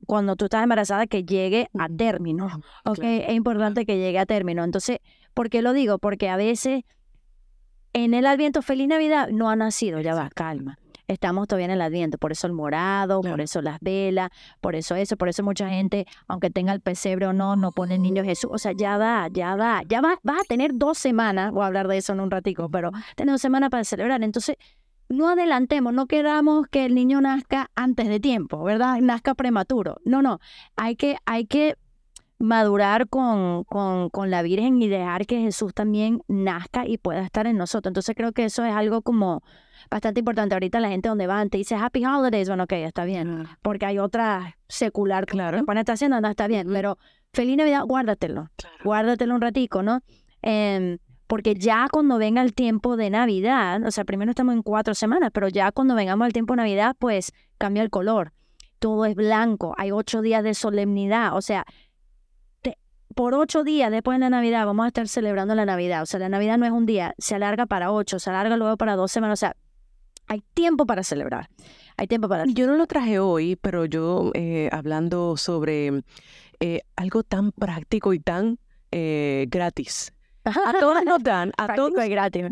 [0.06, 2.48] cuando tú estás embarazada que llegue a término,
[2.84, 2.98] ¿ok?
[3.02, 4.64] Es importante que llegue a término.
[4.64, 4.98] Entonces,
[5.32, 5.98] ¿por qué lo digo?
[5.98, 6.84] Porque a veces
[7.94, 10.76] en el Adviento, feliz Navidad, no ha nacido, ya va, calma
[11.08, 14.94] estamos todavía en el Adviento, por eso el morado, por eso las velas, por eso
[14.94, 18.22] eso, por eso mucha gente, aunque tenga el pesebre o no, no pone el niño
[18.22, 21.64] Jesús, o sea, ya va, ya va, ya va, vas a tener dos semanas, voy
[21.64, 24.56] a hablar de eso en un ratico, pero tener dos semanas para celebrar, entonces
[25.08, 28.98] no adelantemos, no queramos que el niño nazca antes de tiempo, ¿verdad?
[29.00, 29.96] Nazca prematuro.
[30.04, 30.38] No, no,
[30.76, 31.76] hay que, hay que
[32.38, 37.46] madurar con, con, con, la Virgen y dejar que Jesús también nazca y pueda estar
[37.46, 37.90] en nosotros.
[37.90, 39.42] Entonces creo que eso es algo como
[39.90, 40.54] bastante importante.
[40.54, 43.98] Ahorita la gente donde va te dice Happy Holidays, bueno, ok, está bien, porque hay
[43.98, 45.64] otra secular claro.
[45.64, 46.98] que está haciendo, no está bien, pero
[47.32, 48.50] Feliz Navidad, guárdatelo,
[48.84, 50.00] guárdatelo un ratico, ¿no?
[50.42, 54.94] Em, porque ya cuando venga el tiempo de Navidad, o sea, primero estamos en cuatro
[54.94, 58.32] semanas, pero ya cuando vengamos al tiempo de Navidad, pues cambia el color.
[58.78, 61.66] Todo es blanco, hay ocho días de solemnidad, o sea,
[63.18, 66.02] por ocho días después de la Navidad vamos a estar celebrando la Navidad.
[66.02, 68.76] O sea, la Navidad no es un día, se alarga para ocho, se alarga luego
[68.76, 69.40] para dos semanas.
[69.40, 69.56] O sea,
[70.28, 71.48] hay tiempo para celebrar.
[71.96, 72.44] Hay tiempo para...
[72.46, 76.02] Yo no lo traje hoy, pero yo eh, hablando sobre
[76.60, 78.58] eh, algo tan práctico y tan
[78.92, 80.12] eh, gratis.
[80.44, 82.44] A todos nos dan, a todos gratis,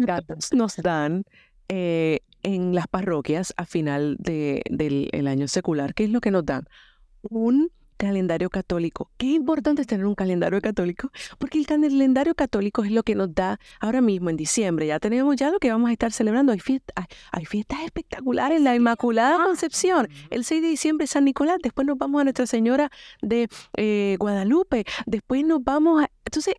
[0.52, 1.24] nos dan
[1.68, 5.94] en las parroquias a final de, del año secular.
[5.94, 6.64] ¿Qué es lo que nos dan?
[7.22, 9.10] Un calendario católico.
[9.16, 13.34] Qué importante es tener un calendario católico, porque el calendario católico es lo que nos
[13.34, 14.86] da ahora mismo en diciembre.
[14.86, 16.52] Ya tenemos ya lo que vamos a estar celebrando.
[16.52, 16.60] Hay,
[17.32, 22.20] hay, fiestas espectaculares, la Inmaculada Concepción, el 6 de diciembre San Nicolás, después nos vamos
[22.20, 22.90] a Nuestra Señora
[23.22, 26.10] de eh, Guadalupe, después nos vamos a...
[26.24, 26.54] Entonces,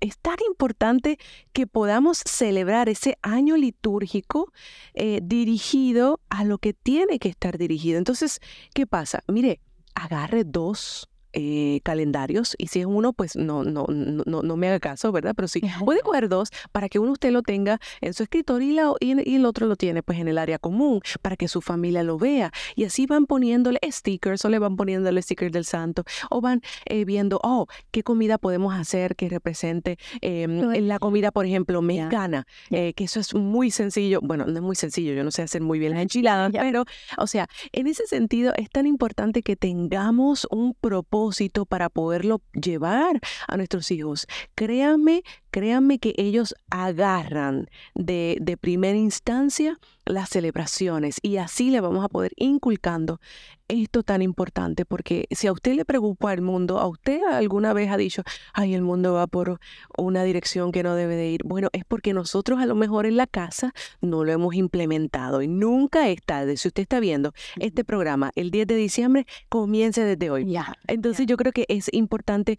[0.00, 1.18] es tan importante
[1.52, 4.52] que podamos celebrar ese año litúrgico
[4.94, 7.98] eh, dirigido a lo que tiene que estar dirigido.
[7.98, 8.40] Entonces,
[8.74, 9.22] ¿qué pasa?
[9.28, 9.60] Mire,
[9.94, 14.80] agarre dos eh, calendarios y si es uno, pues no, no, no, no me haga
[14.80, 15.32] caso, ¿verdad?
[15.34, 19.30] Pero sí, puede coger dos para que uno usted lo tenga en su escritorio y,
[19.30, 22.18] y, el otro lo tiene pues en el área común para que su familia lo
[22.18, 22.52] vea.
[22.76, 27.04] Y así van poniéndole stickers o le van poniéndole stickers del santo o van eh,
[27.04, 32.92] viendo, oh, qué comida podemos hacer que represente em, la comida, por ejemplo, mexicana, eh,
[32.94, 34.20] que eso es muy sencillo.
[34.22, 36.84] Bueno, no es muy sencillo, yo no sé hacer muy bien las enchiladas, pero,
[37.16, 41.21] o sea, en ese sentido es tan importante que tengamos un propósito
[41.66, 44.26] para poderlo llevar a nuestros hijos.
[44.54, 52.04] Créanme, créanme que ellos agarran de, de primera instancia las celebraciones y así le vamos
[52.04, 53.20] a poder inculcando
[53.68, 57.90] esto tan importante porque si a usted le preocupa el mundo, a usted alguna vez
[57.90, 59.60] ha dicho, ay, el mundo va por
[59.96, 61.42] una dirección que no debe de ir.
[61.44, 65.48] Bueno, es porque nosotros a lo mejor en la casa no lo hemos implementado y
[65.48, 66.56] nunca es tarde.
[66.56, 70.54] Si usted está viendo este programa el 10 de diciembre, comience desde hoy.
[70.86, 72.58] Entonces yo creo que es importante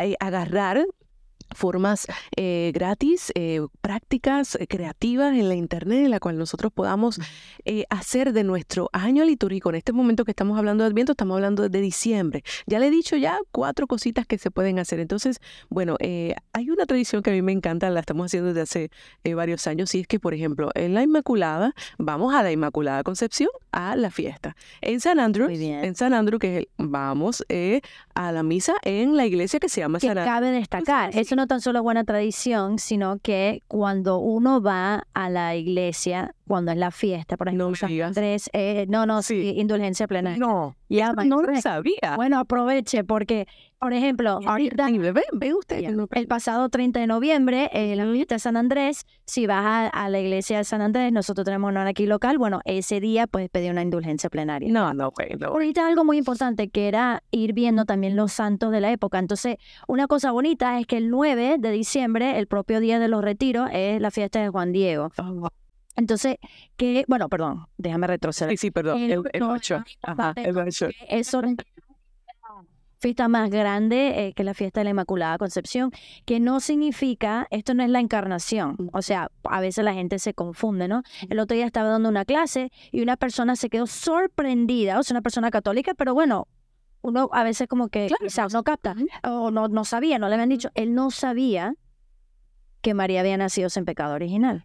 [0.00, 0.84] eh, agarrar
[1.54, 7.20] formas eh, gratis, eh, prácticas eh, creativas en la internet en la cual nosotros podamos
[7.88, 11.68] hacer de nuestro año litúrgico, en este momento que estamos hablando de Adviento, estamos hablando
[11.68, 12.44] de diciembre.
[12.66, 15.00] Ya le he dicho ya cuatro cositas que se pueden hacer.
[15.00, 15.40] Entonces,
[15.70, 19.66] bueno, hay una tradición que a mí me encanta, la estamos haciendo desde hace varios
[19.66, 23.96] años, y es que, por ejemplo, en la Inmaculada, vamos a la Inmaculada Concepción, a
[23.96, 24.56] la fiesta.
[24.80, 27.44] En San Andrew, en San Andrew, que vamos
[28.14, 30.26] a la misa en la iglesia que se llama San Andrew.
[30.26, 35.56] Cabe destacar, eso no tan solo buena tradición, sino que cuando uno va a la
[35.56, 38.08] iglesia, cuando es la fiesta, por ejemplo, No me San digas.
[38.08, 40.36] Andrés, eh, no, no, sí, indulgencia plena.
[40.36, 42.14] No, Ya, no lo sabía.
[42.16, 43.46] Bueno, aproveche porque,
[43.78, 45.88] por ejemplo, ahorita ve, ve usted.
[45.90, 49.86] No- el pasado 30 de noviembre, eh, la fiesta de San Andrés, si vas a,
[49.88, 53.48] a la iglesia de San Andrés, nosotros tenemos una aquí local, bueno, ese día puedes
[53.50, 54.70] pedir una indulgencia plenaria.
[54.72, 55.48] No, no, güey, no.
[55.48, 59.18] Ahorita algo muy importante que era ir viendo también los santos de la época.
[59.18, 59.56] Entonces,
[59.88, 63.68] una cosa bonita es que el 9 de diciembre, el propio día de los retiros,
[63.72, 65.10] es la fiesta de Juan Diego.
[65.18, 65.48] Oh,
[65.96, 66.36] Entonces,
[66.76, 68.50] que, bueno, perdón, déjame retroceder.
[68.52, 68.98] Sí, sí, perdón.
[69.02, 69.78] El- El, el no, ocho.
[69.78, 70.88] más Ajá, importante, el ocho.
[71.08, 71.56] Eso es la
[72.98, 75.90] fiesta más grande eh, que la fiesta de la Inmaculada Concepción,
[76.24, 80.32] que no significa, esto no es la encarnación, o sea, a veces la gente se
[80.32, 81.02] confunde, ¿no?
[81.28, 85.14] El otro día estaba dando una clase y una persona se quedó sorprendida, o sea,
[85.14, 86.48] una persona católica, pero bueno,
[87.02, 88.24] uno a veces como que Claro.
[88.24, 91.74] quizás no capta, o no, no sabía, no le habían dicho, él no sabía
[92.80, 94.64] que María había nacido sin pecado original.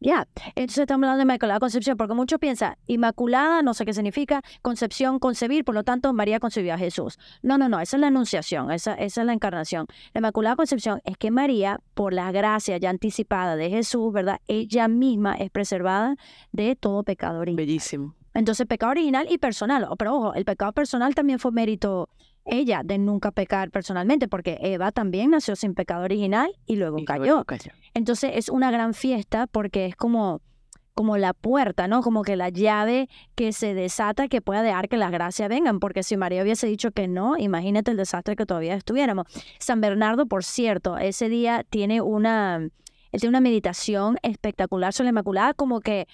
[0.00, 4.42] Ya, entonces estamos hablando de Inmaculada Concepción, porque muchos piensan, Inmaculada, no sé qué significa,
[4.62, 7.18] concepción, concebir, por lo tanto, María concibió a Jesús.
[7.42, 9.86] No, no, no, esa es la anunciación, esa, esa es la encarnación.
[10.14, 14.40] La Inmaculada Concepción es que María, por la gracia ya anticipada de Jesús, ¿verdad?
[14.46, 16.14] Ella misma es preservada
[16.52, 17.66] de todo pecado original.
[17.66, 18.14] Bellísimo.
[18.34, 19.88] Entonces, pecado original y personal.
[19.98, 22.08] Pero ojo, el pecado personal también fue mérito
[22.48, 27.04] ella de nunca pecar personalmente, porque Eva también nació sin pecado original y luego Y
[27.04, 27.24] cayó.
[27.24, 27.72] luego cayó.
[27.94, 30.40] Entonces es una gran fiesta porque es como,
[30.94, 32.02] como la puerta, ¿no?
[32.02, 36.02] Como que la llave que se desata que pueda dejar que las gracias vengan, porque
[36.02, 39.26] si María hubiese dicho que no, imagínate el desastre que todavía estuviéramos.
[39.60, 42.68] San Bernardo, por cierto, ese día tiene una,
[43.12, 46.08] tiene una meditación espectacular sobre la Inmaculada, como que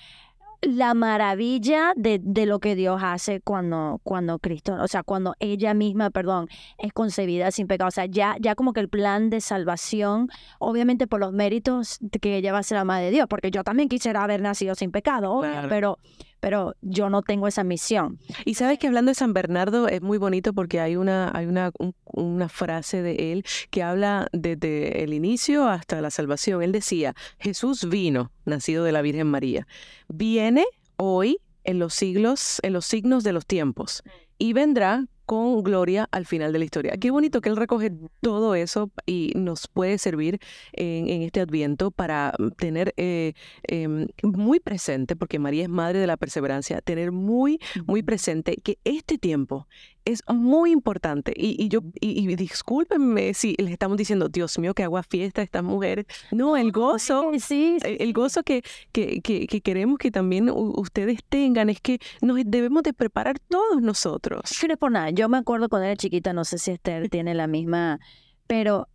[0.64, 5.74] la maravilla de, de lo que Dios hace cuando, cuando Cristo, o sea, cuando ella
[5.74, 6.48] misma, perdón,
[6.79, 7.88] es concebida sin pecado.
[7.88, 12.18] O sea, ya, ya como que el plan de salvación, obviamente por los méritos de
[12.18, 14.74] que ella va a ser la madre de Dios, porque yo también quisiera haber nacido
[14.74, 15.68] sin pecado, obvio, Claro.
[15.68, 15.98] pero,
[16.40, 18.18] pero yo no tengo esa misión.
[18.44, 21.70] Y sabes que hablando de San Bernardo es muy bonito porque hay una, hay una,
[21.79, 26.62] un- una frase de él que habla desde el inicio hasta la salvación.
[26.62, 29.66] Él decía, Jesús vino, nacido de la Virgen María.
[30.09, 30.64] Viene
[30.97, 34.03] hoy en los siglos, en los signos de los tiempos,
[34.38, 36.96] y vendrá con gloria al final de la historia.
[36.98, 40.38] Qué bonito que él recoge todo eso y nos puede servir
[40.72, 43.34] en, en este adviento para mm, tener eh,
[43.64, 48.78] em, muy presente, porque María es madre de la perseverancia, tener muy, muy presente que
[48.84, 49.66] este tiempo
[50.05, 51.33] es muy importante.
[51.37, 55.43] Y, y yo, y, y discúlpenme si les estamos diciendo, Dios mío, que agua fiesta
[55.43, 56.07] estas mujeres.
[56.31, 57.31] No, el gozo.
[57.33, 58.62] Sí, sí, El el gozo que,
[58.93, 63.81] que, que- que queremos que también ustedes tengan es que nos debemos de preparar todos
[63.83, 64.43] nosotros.
[64.45, 65.11] Sí, no por nada.
[65.11, 67.99] Yo me acuerdo cuando era chiquita, no sé si Esther tiene la misma,
[68.47, 68.88] pero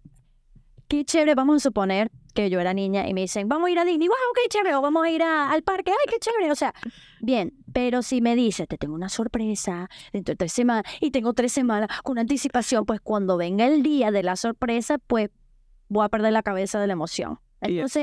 [0.87, 3.79] qué chévere, vamos a suponer que yo era niña y me dicen, vamos a ir
[3.79, 6.49] a Disney, wow, qué chévere, o vamos a ir a- al parque, ay, qué chévere,
[6.49, 6.73] o sea,
[7.19, 11.33] bien, pero si me dices, te tengo una sorpresa dentro de tres semanas y tengo
[11.33, 15.31] tres semanas con anticipación, pues cuando venga el día de la sorpresa, pues
[15.89, 17.39] voy a perder la cabeza de la emoción.
[17.61, 17.97] Yes.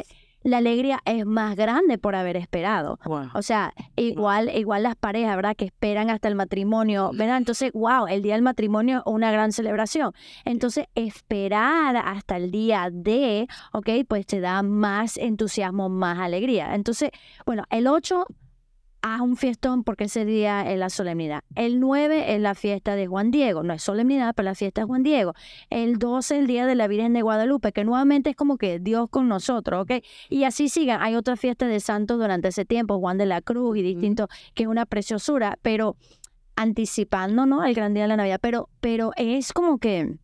[0.47, 3.01] La alegría es más grande por haber esperado.
[3.05, 3.31] Wow.
[3.35, 5.57] O sea, igual, igual las parejas, ¿verdad?
[5.57, 7.39] Que esperan hasta el matrimonio, ¿verdad?
[7.39, 10.13] Entonces, wow, el día del matrimonio es una gran celebración.
[10.45, 13.89] Entonces, esperar hasta el día de, ¿ok?
[14.07, 16.77] Pues te da más entusiasmo, más alegría.
[16.77, 17.11] Entonces,
[17.45, 18.29] bueno, el 8
[19.03, 21.43] haz un fiestón porque ese día es la solemnidad.
[21.55, 24.87] El 9 es la fiesta de Juan Diego, no es solemnidad, pero la fiesta de
[24.87, 25.35] Juan Diego.
[25.71, 28.79] El 12 es el día de la Virgen de Guadalupe, que nuevamente es como que
[28.79, 30.05] Dios con nosotros, ¿ok?
[30.29, 31.01] Y así sigan.
[31.03, 34.65] Hay otra fiesta de santos durante ese tiempo, Juan de la Cruz y distinto, que
[34.65, 35.97] es una preciosura, pero
[36.57, 37.65] anticipando, ¿no?
[37.65, 40.17] El gran día de la Navidad, pero, pero es como que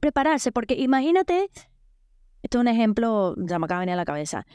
[0.00, 1.50] prepararse, porque imagínate,
[2.46, 4.46] esto es un ejemplo, ya me acaba de venir a la cabeza,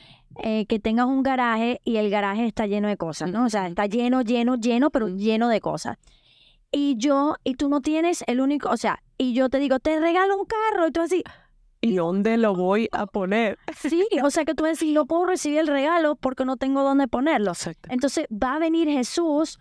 [0.44, 3.46] eh, que tengas un garaje y el garaje está lleno de cosas, ¿no?
[3.46, 5.98] O sea, está lleno, lleno, lleno, pero lleno de cosas.
[6.72, 10.00] Y yo, y tú no tienes el único, o sea, y yo te digo, te
[10.00, 11.24] regalo un carro, y tú así,
[11.84, 13.58] ¿Y dónde lo voy a poner?
[13.76, 17.08] sí, o sea que tú decís, no puedo recibir el regalo porque no tengo dónde
[17.08, 17.52] ponerlo.
[17.52, 17.90] Exacto.
[17.92, 19.60] Entonces va a venir Jesús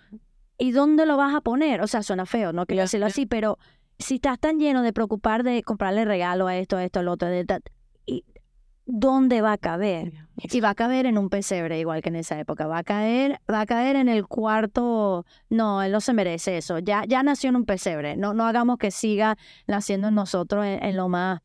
[0.58, 1.80] y ¿dónde lo vas a poner?
[1.80, 3.58] O sea, suena feo, no quiero decirlo así, pero
[3.98, 7.28] si estás tan lleno de preocupar de comprarle regalo a esto, a esto, al otro,
[7.28, 7.44] de y
[8.92, 10.12] ¿dónde va a caber?
[10.36, 12.66] Y va a caber en un pesebre igual que en esa época.
[12.66, 15.26] Va a caer, va a caer en el cuarto.
[15.48, 16.78] No, él no se merece eso.
[16.78, 18.16] Ya, ya nació en un pesebre.
[18.16, 21.40] No, no hagamos que siga naciendo en nosotros en, en lo más,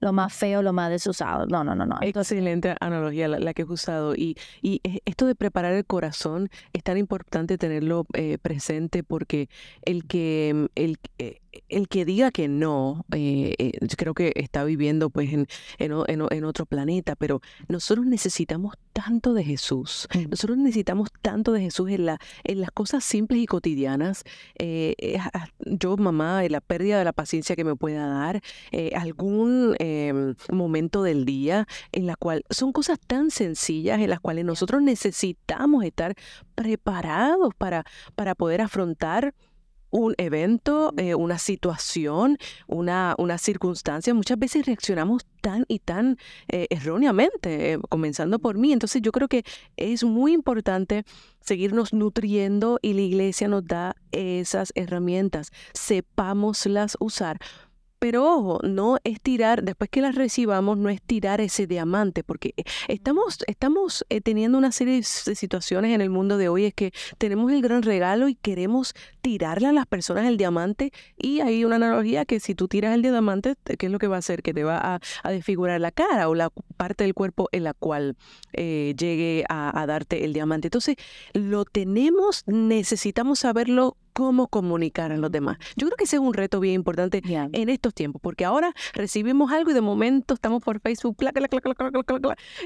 [0.00, 1.46] lo más feo, lo más desusado.
[1.46, 1.96] No, no, no, no.
[2.02, 4.14] Entonces, Excelente analogía la, la que he usado.
[4.14, 9.48] Y, y e- esto de preparar el corazón es tan importante tenerlo eh, presente porque
[9.82, 14.64] el que, el, eh, el que diga que no, eh, eh, yo creo que está
[14.64, 15.46] viviendo pues en,
[15.78, 20.30] en, otro planeta, pero nosotros necesitamos tanto de Jesús, mm.
[20.30, 24.24] nosotros necesitamos tanto de Jesús en, la, en las cosas simples y cotidianas.
[24.58, 25.18] Eh,
[25.60, 28.40] yo, mamá, la pérdida de la paciencia que me pueda dar,
[28.94, 34.44] algún em, momento del día en la cual son cosas tan sencillas en las cuales
[34.44, 36.14] nosotros necesitamos estar
[36.54, 37.84] preparados para,
[38.14, 39.34] para poder afrontar
[39.90, 46.18] un evento, eh, una situación, una, una circunstancia, muchas veces reaccionamos tan y tan
[46.48, 48.72] eh, erróneamente, eh, comenzando por mí.
[48.72, 49.44] Entonces yo creo que
[49.76, 51.04] es muy importante
[51.40, 57.38] seguirnos nutriendo y la iglesia nos da esas herramientas, sepámoslas usar
[57.98, 62.54] pero ojo, no es tirar, después que las recibamos, no es tirar ese diamante, porque
[62.56, 66.74] eh, estamos, estamos eh, teniendo una serie de situaciones en el mundo de hoy, es
[66.74, 71.64] que tenemos el gran regalo y queremos tirarle a las personas el diamante y hay
[71.64, 74.42] una analogía que si tú tiras el diamante, ¿qué es lo que va a hacer?
[74.42, 78.16] Que te va a, desfigurar la cara o la parte del cuerpo en la cual
[78.52, 80.68] eh, llegue a, a darte el diamante.
[80.68, 80.96] Entonces,
[81.32, 85.58] lo tenemos, necesitamos saberlo cómo comunicar a los demás.
[85.76, 89.52] Yo creo que ese es un reto bien importante en estos tiempos, porque ahora recibimos
[89.52, 91.18] algo y de momento estamos por Facebook,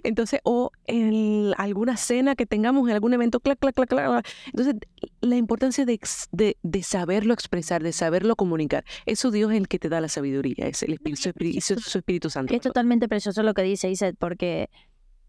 [0.05, 4.76] entonces, o en alguna cena que tengamos en algún evento, entonces
[5.20, 5.98] la importancia de,
[6.62, 10.68] de, saberlo expresar, de saberlo comunicar, eso Dios es el que te da la sabiduría,
[10.68, 12.55] es el Espíritu, su, Espíritu Santo.
[12.55, 14.70] Es totalmente precioso lo que dice Iset, porque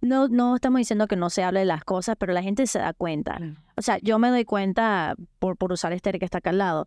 [0.02, 2.80] no, no estamos diciendo que no se hable de las cosas, pero la gente se
[2.80, 3.40] da cuenta.
[3.78, 6.86] O sea, yo me doy cuenta por, por usar este que está acá al lado.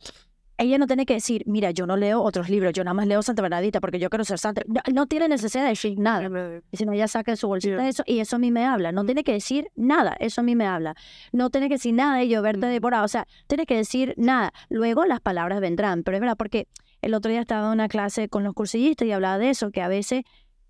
[0.57, 3.23] Ella no tiene que decir, mira, yo no leo otros libros, yo nada más leo
[3.23, 4.63] Santa Bernadita porque yo quiero ser santa.
[4.93, 6.61] No, tiene necesidad de decir nada.
[6.71, 8.93] Y si no, ella saca su bolsita eso y eso a mí me habla.
[8.93, 10.95] No tiene que decir nada, eso a mí me habla.
[11.33, 13.05] No tiene que decir nada y yo verte devorado.
[13.05, 14.53] O sea, tiene que decir nada.
[14.69, 16.05] Luego las palabras vendrán.
[16.05, 16.69] Pero es verdad, porque
[17.03, 19.83] el otro día estaba en una clase con los cursillistas y hablaba de eso, que
[19.83, 20.23] a veces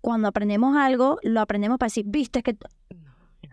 [0.05, 2.55] cuando aprendemos algo, lo aprendemos para decir, viste que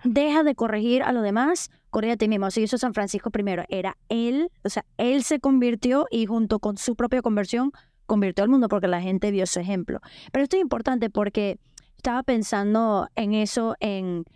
[0.04, 2.44] deja de corregir a los demás, corrige a ti mismo.
[2.44, 3.64] Así hizo San Francisco primero.
[3.70, 7.72] Era él, o sea, él se convirtió y junto con su propia conversión
[8.04, 10.02] convirtió al mundo porque la gente vio su ejemplo.
[10.30, 11.58] Pero esto es importante porque
[11.96, 14.26] estaba pensando en eso, en,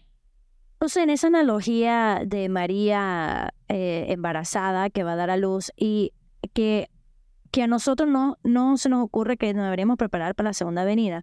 [0.81, 5.71] no sé, en esa analogía de María eh, embarazada que va a dar a luz
[5.77, 6.15] y
[6.55, 6.89] que,
[7.51, 10.83] que a nosotros no, no se nos ocurre que nos deberíamos preparar para la segunda
[10.85, 11.23] venida.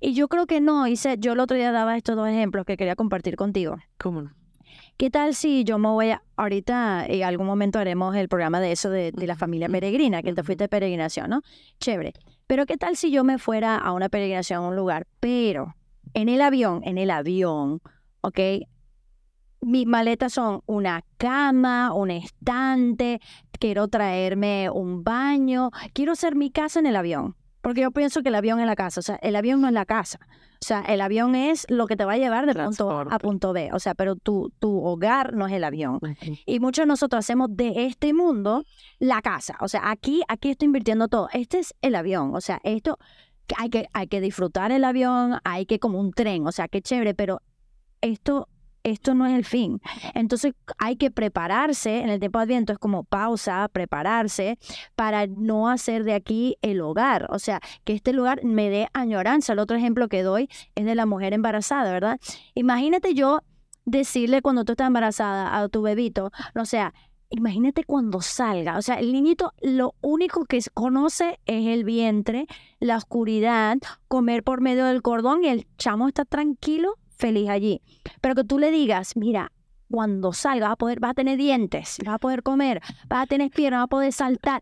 [0.00, 2.78] Y yo creo que no, hice, yo el otro día daba estos dos ejemplos que
[2.78, 3.76] quería compartir contigo.
[3.98, 4.34] ¿Cómo no?
[4.96, 8.72] ¿Qué tal si yo me voy a, ahorita, en algún momento haremos el programa de
[8.72, 11.42] eso de, la familia peregrina, que te fuiste de peregrinación, ¿no?
[11.78, 12.12] Chévere.
[12.46, 15.74] Pero ¿qué tal si yo me fuera a una peregrinación a un lugar, pero
[16.14, 17.80] en el avión, en el avión,
[18.20, 18.40] ¿ok?
[19.62, 23.20] Mis maletas son una cama, un estante,
[23.58, 27.36] quiero traerme un baño, quiero hacer mi casa en el avión.
[27.60, 29.74] Porque yo pienso que el avión es la casa, o sea, el avión no es
[29.74, 30.18] la casa.
[30.62, 33.18] O sea, el avión es lo que te va a llevar de punto A a
[33.18, 33.70] punto B.
[33.72, 36.00] O sea, pero tu, tu hogar no es el avión.
[36.44, 38.64] Y muchos de nosotros hacemos de este mundo
[38.98, 39.56] la casa.
[39.60, 41.28] O sea, aquí, aquí estoy invirtiendo todo.
[41.32, 42.34] Este es el avión.
[42.34, 42.98] O sea, esto
[43.56, 46.46] hay que, hay que disfrutar el avión, hay que como un tren.
[46.46, 47.40] O sea, qué chévere, pero
[48.02, 48.46] esto
[48.82, 49.80] esto no es el fin.
[50.14, 54.58] Entonces hay que prepararse, en el tiempo de Adviento es como pausa, prepararse
[54.94, 59.52] para no hacer de aquí el hogar, o sea, que este lugar me dé añoranza.
[59.52, 62.18] El otro ejemplo que doy es de la mujer embarazada, ¿verdad?
[62.54, 63.40] Imagínate yo
[63.84, 66.94] decirle cuando tú estás embarazada a tu bebito, o sea,
[67.30, 72.46] imagínate cuando salga, o sea, el niñito lo único que conoce es el vientre,
[72.80, 73.78] la oscuridad,
[74.08, 77.82] comer por medio del cordón y el chamo está tranquilo feliz allí.
[78.20, 79.52] Pero que tú le digas, mira,
[79.90, 82.80] cuando salga va a poder, va a tener dientes, va a poder comer,
[83.12, 84.60] va a tener piernas, va a poder saltar,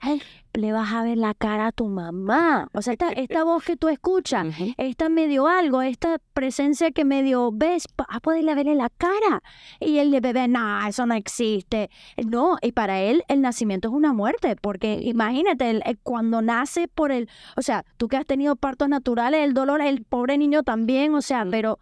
[0.55, 2.69] le vas a ver la cara a tu mamá.
[2.73, 4.47] O sea, esta, esta voz que tú escuchas,
[4.79, 9.43] esta medio algo, esta presencia que medio ves, va a poderle ver en la cara.
[9.81, 11.91] Y el de bebé, no, eso no existe.
[12.27, 17.29] No, y para él el nacimiento es una muerte, porque imagínate, cuando nace por el,
[17.57, 21.21] o sea, tú que has tenido partos naturales, el dolor, el pobre niño también, o
[21.21, 21.79] sea, pero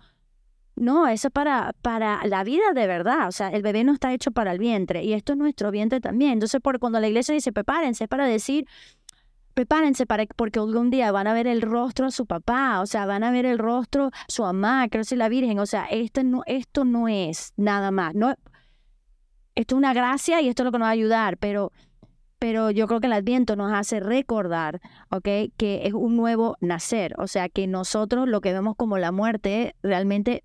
[0.77, 3.29] no, eso es para, para la vida de verdad.
[3.29, 6.01] O sea, el bebé no está hecho para el vientre y esto es nuestro vientre
[6.01, 6.33] también.
[6.33, 8.67] Entonces, por, cuando la iglesia dice prepárense para decir,
[9.55, 13.07] prepárense para porque algún día van a ver el rostro a su papá, o sea,
[13.07, 15.59] van a ver el rostro a su mamá, creo que la Virgen.
[15.59, 18.15] O sea, esto no, esto no es nada más.
[18.15, 18.35] No,
[19.55, 21.73] esto es una gracia y esto es lo que nos va a ayudar, pero
[22.39, 25.25] pero yo creo que el Adviento nos hace recordar, ¿ok?
[25.57, 29.75] Que es un nuevo nacer, o sea, que nosotros lo que vemos como la muerte
[29.83, 30.45] realmente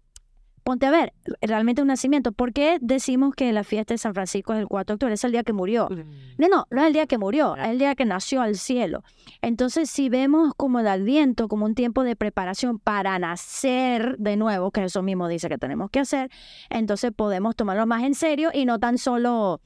[0.64, 2.32] ponte a ver, realmente un nacimiento.
[2.32, 5.14] ¿Por qué decimos que la fiesta de San Francisco es el 4 de octubre?
[5.14, 5.89] Es el día que murió.
[6.38, 9.03] No, no, no es el día que murió, es el día que nació al cielo.
[9.41, 14.72] Entonces, si vemos como el adviento, como un tiempo de preparación para nacer de nuevo,
[14.72, 16.30] que eso mismo dice que tenemos que hacer,
[16.70, 19.62] entonces podemos tomarlo más en serio y no tan solo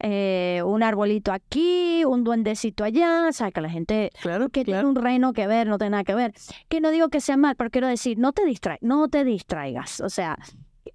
[0.00, 4.84] eh, un arbolito aquí, un duendecito allá, o sea, que la gente claro, que tiene
[4.84, 6.32] un reino que ver, no tiene nada que ver.
[6.68, 10.00] Que no digo que sea mal, pero quiero decir, no te distraigas, no te distraigas,
[10.00, 10.38] o sea,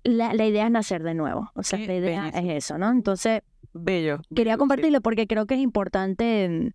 [0.03, 2.91] la, idea es nacer de nuevo, o sea, la idea es eso, ¿no?
[2.91, 3.41] Entonces,
[3.73, 4.21] bello.
[4.33, 6.73] Quería compartirlo porque creo que es importante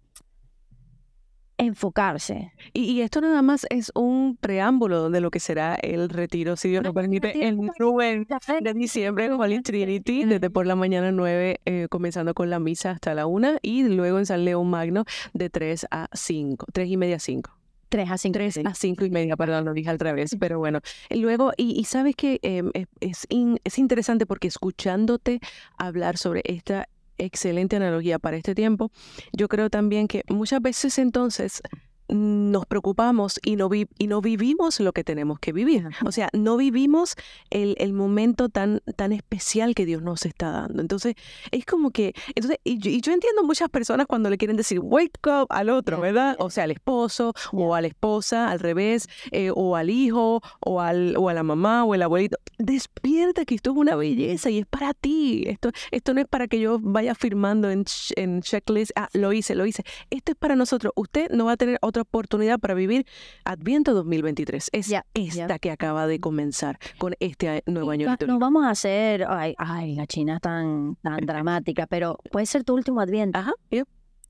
[1.59, 2.53] enfocarse.
[2.73, 6.83] Y, esto nada más es un preámbulo de lo que será el retiro, si Dios
[6.83, 8.27] nos permite, el 9
[8.61, 12.93] de diciembre en Holy Trinity, desde por la mañana 9, eh, comenzando con la misa
[12.93, 15.05] hasta la 1, y luego en San León Magno
[15.35, 17.51] de 3 a 5, 3 y media a 5.
[17.89, 18.33] 3 a 5.
[18.35, 20.81] 3 a 5 y media, perdón, lo dije al revés, pero bueno.
[21.11, 25.41] Luego, y, sabes que em, es, es interesante porque escuchándote
[25.79, 26.89] hablar sobre esta
[27.19, 28.91] excelente analogía para este tiempo.
[29.33, 31.62] Yo creo también que muchas veces entonces
[32.09, 35.89] nos preocupamos y no, y no vivimos lo que tenemos que vivir.
[36.05, 37.17] O sea, no vivimos
[37.51, 40.81] el, el, momento tan, tan especial que Dios nos está dando.
[40.81, 41.15] Entonces,
[41.51, 45.47] es como que, entonces, y yo, entiendo muchas personas cuando le quieren decir wake up
[45.51, 46.37] al otro, ¿verdad?
[46.39, 50.81] O sea, al esposo o a la esposa, al revés, eh, o al hijo, o,
[50.81, 52.39] al, o a la mamá o el abuelito.
[52.59, 55.45] Despierta que esto es una belleza y es para ti.
[55.47, 57.85] Esto, esto no es para que yo vaya firmando en,
[58.17, 59.85] en checklist, ah, lo hice, lo hice.
[60.11, 60.93] Esto es para nosotros.
[60.97, 63.07] Usted no va a tener otro oportunidad para vivir
[63.44, 64.70] Adviento 2023.
[64.72, 69.55] Es esta que acaba de comenzar con este nuevo año No vamos a hacer, ay,
[69.59, 73.38] ay, la China es tan, tan dramática, pero puede ser tu último Adviento.
[73.38, 73.53] Ajá,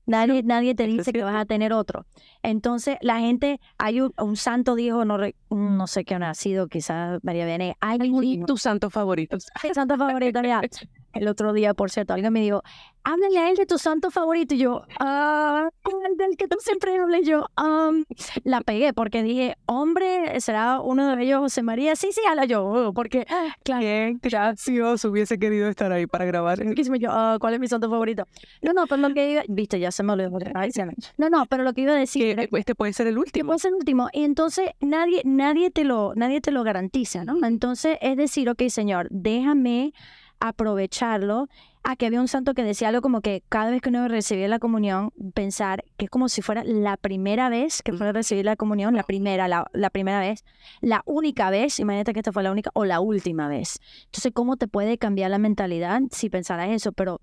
[0.09, 2.07] Nadie, nadie te dice que vas a tener otro.
[2.41, 5.19] Entonces, la gente, hay un, santo dijo, no,
[5.51, 7.77] no sé qué ha nacido, quizás María Viene.
[7.79, 9.37] Hay un, tu santo favorito.
[9.71, 10.61] Santo favorito, ya.
[11.13, 12.61] El otro día, por cierto, alguien me dijo,
[13.03, 14.53] háblale a él de tu santo favorito.
[14.53, 15.69] Y yo, ah,
[16.09, 17.27] el del que tú siempre hables.
[17.27, 17.45] Yo,
[18.43, 21.95] la pegué porque dije, hombre, ¿será uno de ellos José María?
[21.95, 23.25] Sí, sí, habla yo, oh, porque,
[23.63, 23.81] claro.
[23.81, 26.59] Bien gracioso, hubiese querido estar ahí para grabar.
[26.99, 28.25] Yo, ah, ¿cuál es mi santo favorito?
[28.61, 30.29] No, no, pero lo que iba, viste, ya se me olvidó.
[31.17, 32.35] No, no, pero lo que iba a decir.
[32.35, 33.47] Que este puede ser el último.
[33.47, 34.09] Puede ser el último.
[34.13, 37.45] Y entonces nadie, nadie, te lo, nadie te lo garantiza, ¿no?
[37.45, 39.93] Entonces es decir, ok, Señor, déjame
[40.39, 41.47] aprovecharlo.
[41.83, 44.59] Aquí había un santo que decía algo como que cada vez que uno recibía la
[44.59, 48.55] comunión, pensar que es como si fuera la primera vez que fuera a recibir la
[48.55, 50.43] comunión, la primera, la, la, primera vez,
[50.81, 53.79] la única vez, imagínate que esta fue la única, o la última vez.
[54.05, 56.91] Entonces, ¿cómo te puede cambiar la mentalidad si pensaras eso?
[56.91, 57.21] Pero,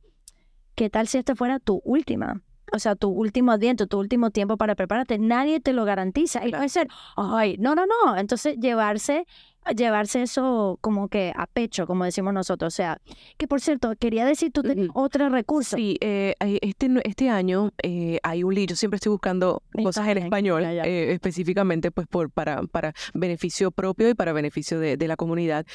[0.74, 2.42] ¿qué tal si esta fuera tu última?
[2.72, 6.46] O sea, tu último adviento, tu último tiempo para prepararte, nadie te lo garantiza.
[6.46, 8.16] Y puede ser, ay, no, no, no.
[8.16, 9.26] Entonces, llevarse
[9.74, 12.72] llevarse eso como que a pecho, como decimos nosotros.
[12.72, 13.00] O sea,
[13.36, 15.76] que por cierto, quería decir, tú tienes otro recurso.
[15.76, 20.18] Sí, eh, este, este año eh, hay un libro, yo siempre estoy buscando cosas en
[20.18, 25.16] español, eh, específicamente pues por, para, para beneficio propio y para beneficio de, de la
[25.16, 25.66] comunidad.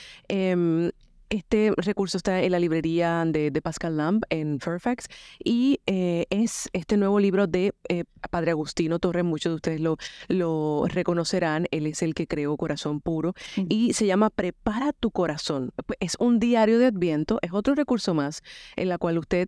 [1.31, 5.07] Este recurso está en la librería de, Pascal Lamb en Fairfax
[5.41, 9.23] y eh, es este nuevo libro de eh, Padre Agustino Torres.
[9.23, 9.95] Muchos de ustedes lo,
[10.27, 11.67] lo reconocerán.
[11.71, 13.33] Él es el que creó Corazón Puro
[13.69, 15.71] y se llama Prepara tu corazón.
[16.01, 18.43] Es un diario de Adviento, es otro recurso más
[18.75, 19.47] en la cual usted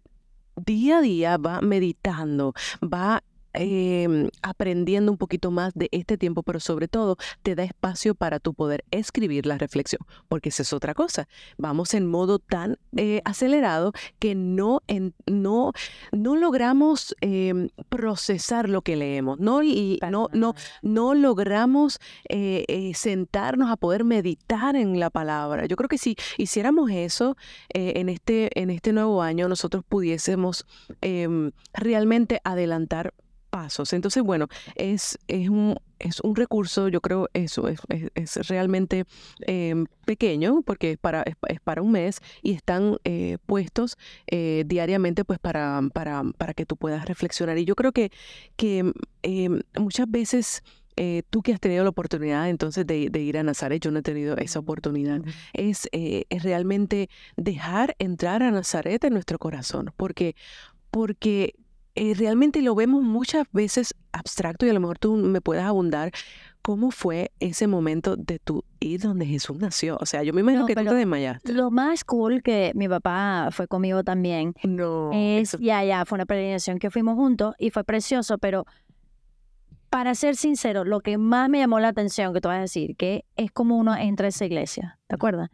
[0.55, 3.23] día a día va meditando, va
[3.55, 8.39] Em, aprendiendo un poquito más de este tiempo, pero sobre todo te da espacio para
[8.39, 11.27] tu poder escribir la reflexión, porque esa es otra cosa.
[11.59, 14.81] Vamos en modo tan eh, acelerado que no,
[15.27, 15.71] no,
[16.11, 19.61] no logramos em, procesar lo que leemos, ¿no?
[19.61, 21.99] Y no, no, no logramos
[22.29, 25.67] eh, eh, sentarnos a poder meditar en la palabra.
[25.67, 27.37] Yo creo que si hiciéramos eso
[27.69, 30.65] en, este, en este nuevo año, nosotros pudiésemos
[31.01, 33.13] em, realmente adelantar
[33.53, 33.93] pasos.
[33.93, 37.81] Entonces, bueno, es, es, un, es un recurso, yo creo eso, es,
[38.15, 39.05] es, realmente
[39.41, 43.95] em, pequeño porque es para, es, para un mes y están eh, puestos
[44.25, 47.59] eh, diariamente pues para, para, para que tú puedas reflexionar.
[47.59, 48.11] Y yo creo que,
[48.55, 48.91] que
[49.21, 50.63] em, muchas veces...
[50.95, 53.97] Eh, tú que has tenido la oportunidad entonces de, de, ir a Nazaret, yo no
[53.97, 55.21] he tenido esa oportunidad,
[55.53, 60.35] es, es realmente dejar entrar a Nazaret en nuestro corazón, porque,
[60.91, 61.55] porque
[61.95, 66.11] eh, realmente lo vemos muchas veces abstracto y a lo mejor tú me puedes abundar.
[66.61, 69.97] ¿Cómo fue ese momento de tu ir donde Jesús nació?
[69.99, 71.51] O sea, yo me imagino que tú te desmayaste.
[71.51, 74.53] Lo más cool que mi papá fue conmigo también.
[74.63, 75.11] No.
[75.13, 78.65] Es, ya, ya, fue una peregrinación que fuimos juntos y fue precioso, pero
[79.89, 82.95] para ser sincero, lo que más me llamó la atención que te voy a decir,
[82.95, 85.49] que es como uno entra a esa iglesia, ¿te acuerdas?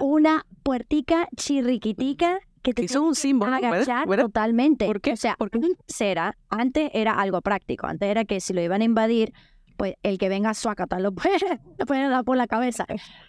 [0.00, 2.40] Una puertica chirriquitica
[2.74, 4.24] que te es un símbolo, agachar ¿verdad?
[4.24, 4.86] totalmente.
[4.86, 5.12] ¿Por qué?
[5.12, 5.58] O sea, ¿Por qué?
[5.58, 7.86] antes era, antes era algo práctico.
[7.86, 9.32] Antes era que si lo iban a invadir,
[9.76, 12.86] pues el que venga a suacata lo puede, lo puede dar por la cabeza.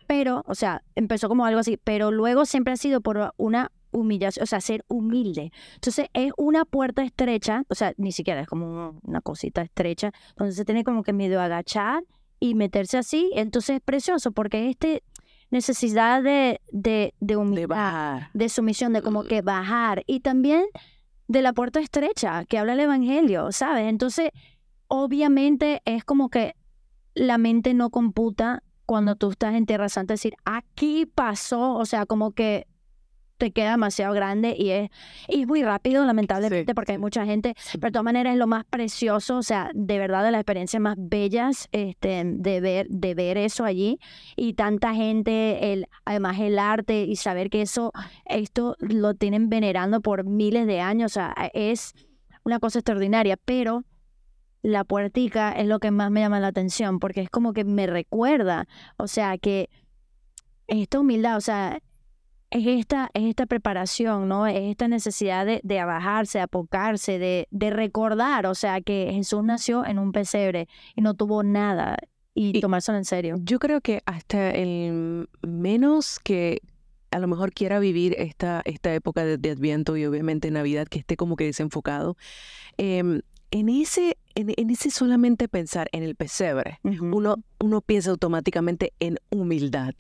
[0.08, 1.78] Pero, o sea, empezó como algo así.
[1.84, 5.52] Pero luego siempre ha sido por una humillación, o sea, ser humilde.
[5.76, 10.54] Entonces es una puerta estrecha, o sea, ni siquiera es como una cosita estrecha, donde
[10.54, 12.04] se tiene como que medio agachar
[12.40, 13.32] y meterse así.
[13.36, 15.04] Entonces es precioso porque este
[15.50, 18.30] necesidad de, de, de De humildad bajar.
[18.34, 20.66] de sumisión, de como que bajar y también
[21.28, 23.88] de la puerta estrecha que habla el Evangelio, ¿sabes?
[23.88, 24.32] Entonces,
[24.88, 26.56] obviamente es como que
[27.14, 32.06] la mente no computa cuando tú estás en Tierra Santa, decir, aquí pasó, o sea,
[32.06, 32.68] como que
[33.38, 34.90] te queda demasiado grande y es,
[35.28, 38.40] y es muy rápido, lamentablemente, Sí, porque hay mucha gente, pero de todas maneras es
[38.40, 42.88] lo más precioso, o sea, de verdad de las experiencias más bellas este, de, ver,
[42.90, 44.00] de ver eso allí.
[44.36, 47.92] Y tanta gente, el, además el arte y saber que eso,
[48.26, 51.94] esto lo tienen venerando por miles de años, o sea, es
[52.44, 53.84] una cosa extraordinaria, pero
[54.62, 57.88] la puertica es lo que más me llama la atención, porque es como que me
[57.88, 58.68] recuerda,
[58.98, 59.70] o sea, que
[60.68, 61.80] esta humildad, o sea,
[62.50, 64.48] es esta, es esta preparación, ¿no?
[64.48, 69.44] Es esta necesidad de, de abajarse, de apocarse, de, de recordar, o sea, que Jesús
[69.44, 71.98] nació en un pesebre y no tuvo nada
[72.34, 73.36] y, Y- tomárselo en serio.
[73.42, 76.62] Yo creo que hasta el menos que
[77.12, 81.00] a lo mejor quiera vivir esta, esta época de, de Adviento y obviamente Navidad que
[81.00, 82.18] esté como que desenfocado,
[82.78, 83.22] em,
[83.52, 89.18] en ese, en, en ese solamente pensar en el pesebre, uno, uno piensa automáticamente en
[89.30, 89.94] humildad.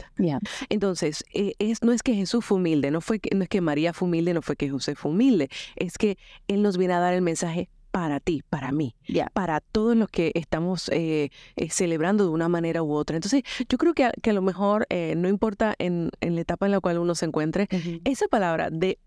[0.69, 3.61] Entonces, eh, es, no es que Jesús fue humilde, no, fue que, no es que
[3.61, 6.17] María fue humilde, no fue que José fue humilde, es que
[6.47, 8.95] Él nos viene a dar el mensaje para ti, para mí,
[9.33, 13.15] para todos los que estamos eh, eh, celebrando de una manera u otra.
[13.15, 16.41] Entonces, yo creo que a, que a lo mejor, eh, no importa en, en la
[16.41, 17.67] etapa en la cual uno se encuentre,
[18.03, 18.99] esa palabra de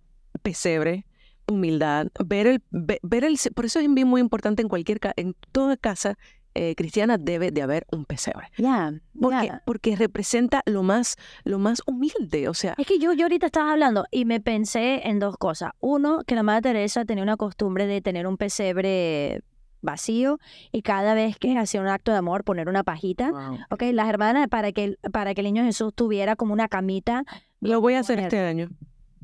[0.42, 1.04] pesebre,
[1.50, 5.76] humildad, ver el, ve- ver el, por eso es muy importante en cualquier, en toda
[5.76, 6.16] casa
[6.54, 8.48] eh, cristiana debe de haber un pesebre.
[8.58, 13.26] Ya, Porque, porque representa lo más, lo más humilde, o sea, Es que yo, yo
[13.26, 15.70] ahorita estaba hablando y me pensé en dos cosas.
[15.78, 19.42] Uno, que la Madre Teresa tenía una costumbre de tener un pesebre
[19.82, 20.38] vacío
[20.72, 23.30] y cada vez que hacía un acto de amor poner una pajita.
[23.30, 23.58] wow.
[23.70, 27.22] Ok, las hermanas para que, el- para que el niño Jesús tuviera como una camita.
[27.60, 28.26] lo voy a hacer poner.
[28.34, 28.68] este año.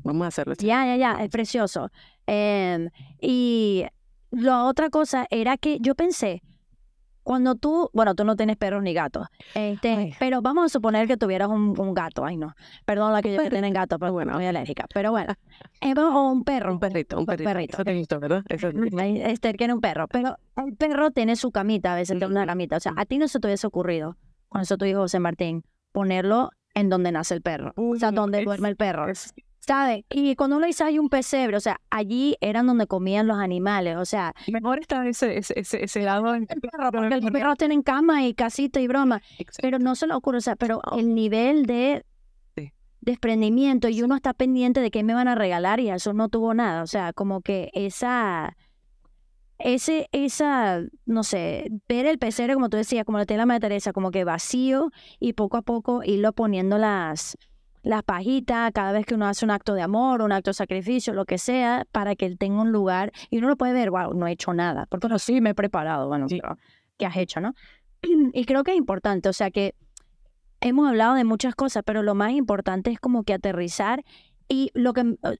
[0.07, 0.55] Vamos a hacerlo.
[0.59, 1.89] Ya, ya, ya, es precioso.
[2.25, 2.89] Em,
[3.21, 3.85] y
[4.31, 6.41] la otra cosa era que yo pensé,
[7.23, 11.17] cuando tú, bueno, tú no tienes perros ni gatos, este, pero vamos a suponer que
[11.17, 12.53] tuvieras un, un gato, ay no,
[12.85, 13.55] perdón la que yo que Perrito.
[13.55, 15.33] tienen gato, pero bueno, soy alérgica, pero bueno,
[15.81, 17.49] Eh, o un perro, Un perrito, un perrito.
[17.49, 17.73] perrito.
[17.75, 18.43] Eso te gustó, ¿verdad?
[18.49, 22.33] Eso te Esther quiere un perro, pero el perro tiene su camita, a veces tiene
[22.33, 24.15] una camita, o sea, a ti no se te hubiese ocurrido,
[24.47, 28.43] cuando eso tu hijo José Martín, ponerlo en donde nace el perro, o sea, donde
[28.45, 29.05] duerme el perro.
[29.67, 30.05] Es- ¿Sabes?
[30.09, 33.97] Y cuando uno dice hay un pesebre, o sea, allí eran donde comían los animales,
[33.97, 36.33] o sea, Mejor está ese, ese, ese, ese lado.
[36.35, 39.59] en- porque los perros tienen cama y casita y broma, Exacto.
[39.61, 42.05] pero no se le ocurre, o sea, pero el nivel de
[42.55, 42.71] Sí.
[43.01, 46.53] desprendimiento y uno está pendiente de qué me van a regalar y eso no tuvo
[46.53, 48.55] nada, o sea, como que esa,
[49.59, 54.11] ese, esa, no sé, ver el pesebre, como tú decías, como la Madre Teresa, como
[54.11, 57.37] que vacío y poco a poco irlo poniendo las,
[57.83, 61.13] las pajitas cada vez que uno hace un acto de amor, un acto de sacrificio,
[61.13, 64.13] lo que sea, para que él tenga un lugar y uno lo puede ver, wow,
[64.13, 66.39] no he hecho nada, porque no, sí me he preparado, bueno, Sí.
[66.41, 66.57] pero
[66.97, 67.53] ¿qué has hecho, no?
[68.33, 69.73] Y creo que es importante, o sea que
[70.61, 74.03] hemos hablado de muchas cosas, pero lo más importante es como que aterrizar
[74.49, 75.37] y lo que eh,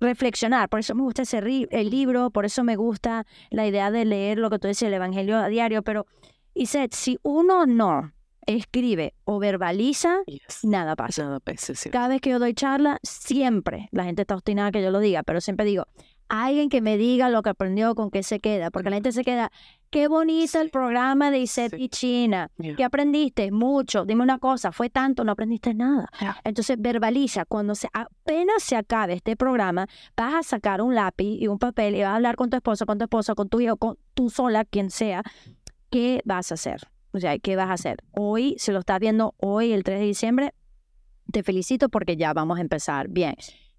[0.00, 0.68] reflexionar.
[0.68, 4.38] Por eso me gusta ese el libro, por eso me gusta la idea de leer
[4.38, 6.06] lo que tú decías, el Evangelio a diario, pero
[6.54, 8.12] y si uno no
[8.48, 10.64] escribe o verbaliza, Yes.
[10.64, 11.22] nada pasa.
[11.24, 11.90] Nada, sí, sí.
[11.90, 15.22] Cada vez que yo doy charla, siempre, la gente está obstinada que yo lo diga,
[15.22, 15.84] pero siempre digo,
[16.30, 19.22] alguien que me diga lo que aprendió, con qué se queda, porque la gente se
[19.24, 19.50] queda,
[19.90, 21.82] qué bonito el programa de Iset Sí.
[21.84, 22.76] y China, Yeah.
[22.76, 23.50] ¿qué aprendiste?
[23.50, 26.08] Mucho, dime una cosa, fue tanto, no aprendiste nada.
[26.20, 26.40] Yeah.
[26.44, 29.86] Entonces verbaliza, cuando se, apenas se acabe este programa,
[30.16, 32.84] vas a sacar un lápiz y un papel y vas a hablar con tu esposo,
[32.86, 35.22] con tu esposa, con tu hijo, con tú sola, quien sea,
[35.90, 36.88] ¿qué vas a hacer?
[37.12, 37.98] O sea, ¿qué vas a hacer?
[38.12, 40.54] Hoy, si lo estás viendo hoy, el 3 de diciembre,
[41.32, 43.34] te felicito porque ya vamos a empezar bien.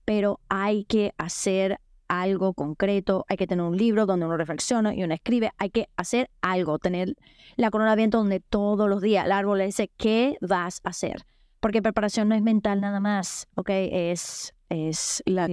[0.05, 5.03] Pero hay que hacer algo concreto, hay que tener un libro donde uno reflexiona y
[5.03, 7.15] uno escribe, hay que hacer algo, tener
[7.55, 10.89] la corona de viento donde todos los días el árbol le dice, ¿qué vas a
[10.89, 11.23] hacer?
[11.59, 13.69] Porque preparación no es mental nada más, ¿ok?
[13.69, 15.47] Es es la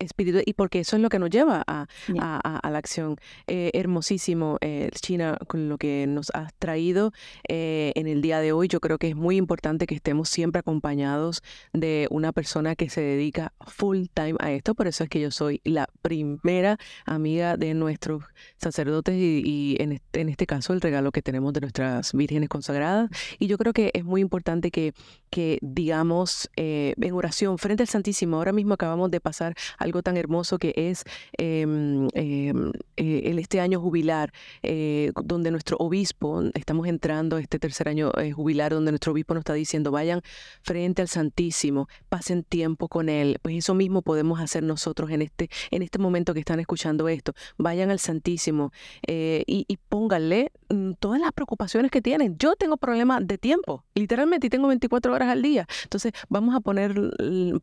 [0.00, 1.86] espíritu y porque eso es lo que nos lleva a,
[2.18, 3.16] a, la acción.
[3.46, 7.12] Eh, hermosísimo, eh, China, con lo que nos has traído
[7.48, 8.68] eh, en el día de hoy.
[8.68, 11.42] Yo creo que es muy importante que estemos siempre acompañados
[11.72, 14.74] de una persona que se dedica full time a esto.
[14.74, 18.24] Por eso es que yo soy la primera amiga de nuestros
[18.56, 23.10] sacerdotes y, en, este, en este caso el regalo que tenemos de nuestras vírgenes consagradas.
[23.38, 24.94] Y yo creo que es muy importante que,
[25.30, 30.58] que digamos en oración frente al Santísimo ahora mismo acabamos de pasar algo tan hermoso
[30.58, 31.04] que es
[31.36, 34.32] em, em, eh, este año jubilar,
[34.62, 39.42] eh, donde nuestro obispo, estamos entrando este tercer año eh, jubilar, donde nuestro obispo nos
[39.42, 40.22] está diciendo, vayan
[40.62, 43.38] frente al Santísimo, pasen tiempo con él.
[43.42, 47.34] Pues eso mismo podemos hacer nosotros en este, en este momento que están escuchando esto.
[47.58, 48.72] Vayan al Santísimo
[49.06, 50.52] y, y pónganle
[50.98, 52.36] todas las preocupaciones que tienen.
[52.38, 55.66] Yo tengo problemas de tiempo, literalmente, y tengo 24 horas al día.
[55.84, 56.94] Entonces, vamos a poner,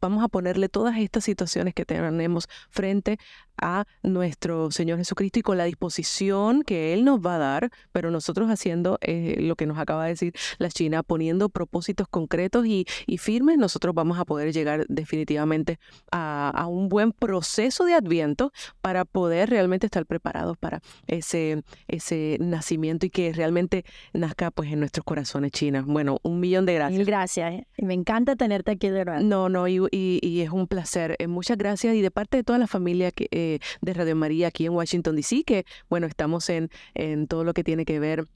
[0.01, 3.19] vamos a ponerle todas estas situaciones que tenemos frente
[3.61, 8.11] a nuestro Señor Jesucristo y con la disposición que Él nos va a dar, pero
[8.11, 12.85] nosotros haciendo eh, lo que nos acaba de decir la China, poniendo propósitos concretos y,
[13.17, 15.79] firmes, nosotros vamos a poder llegar definitivamente
[16.11, 18.51] a, un buen proceso de adviento
[18.81, 24.79] para poder realmente estar preparados para ese, ese nacimiento y que realmente nazca pues en
[24.79, 25.83] nuestros corazones, China.
[25.87, 26.97] Bueno, un millón de gracias.
[26.97, 27.53] Mil gracias.
[27.53, 27.67] ¿eh?
[27.77, 29.21] Me encanta tenerte aquí de verdad.
[29.21, 31.15] No, no, y, y, es un placer.
[31.19, 33.27] Eh, muchas gracias y de parte de toda la familia que
[33.81, 37.63] de Radio María aquí en Washington, D.C., que bueno, estamos en, en todo lo que
[37.63, 38.27] tiene que ver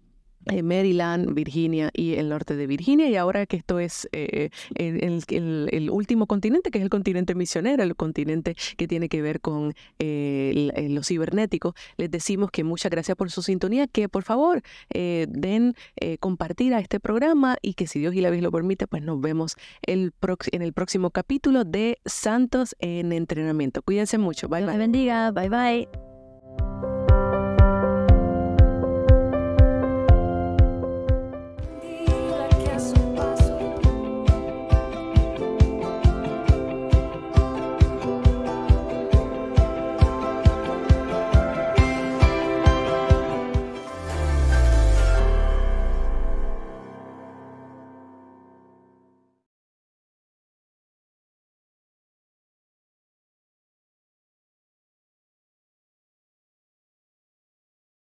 [0.64, 3.10] Maryland, Virginia y el norte de Virginia.
[3.10, 7.96] Y ahora que esto es eh, el, último continente, que es el continente misionero, el
[7.96, 13.32] continente que tiene que ver con eh, lo cibernético, les decimos que muchas gracias por
[13.32, 15.76] su sintonía, que por favor den
[16.20, 19.20] compartir a este programa y que si Dios y la Virgen lo permite, pues nos
[19.22, 20.14] vemos el
[20.52, 23.82] en el próximo capítulo de Santos en Entrenamiento.
[23.82, 24.48] Cuídense mucho.
[24.48, 24.78] Bye, bye.
[24.78, 25.32] bendiga.
[25.32, 26.09] Bye, bye.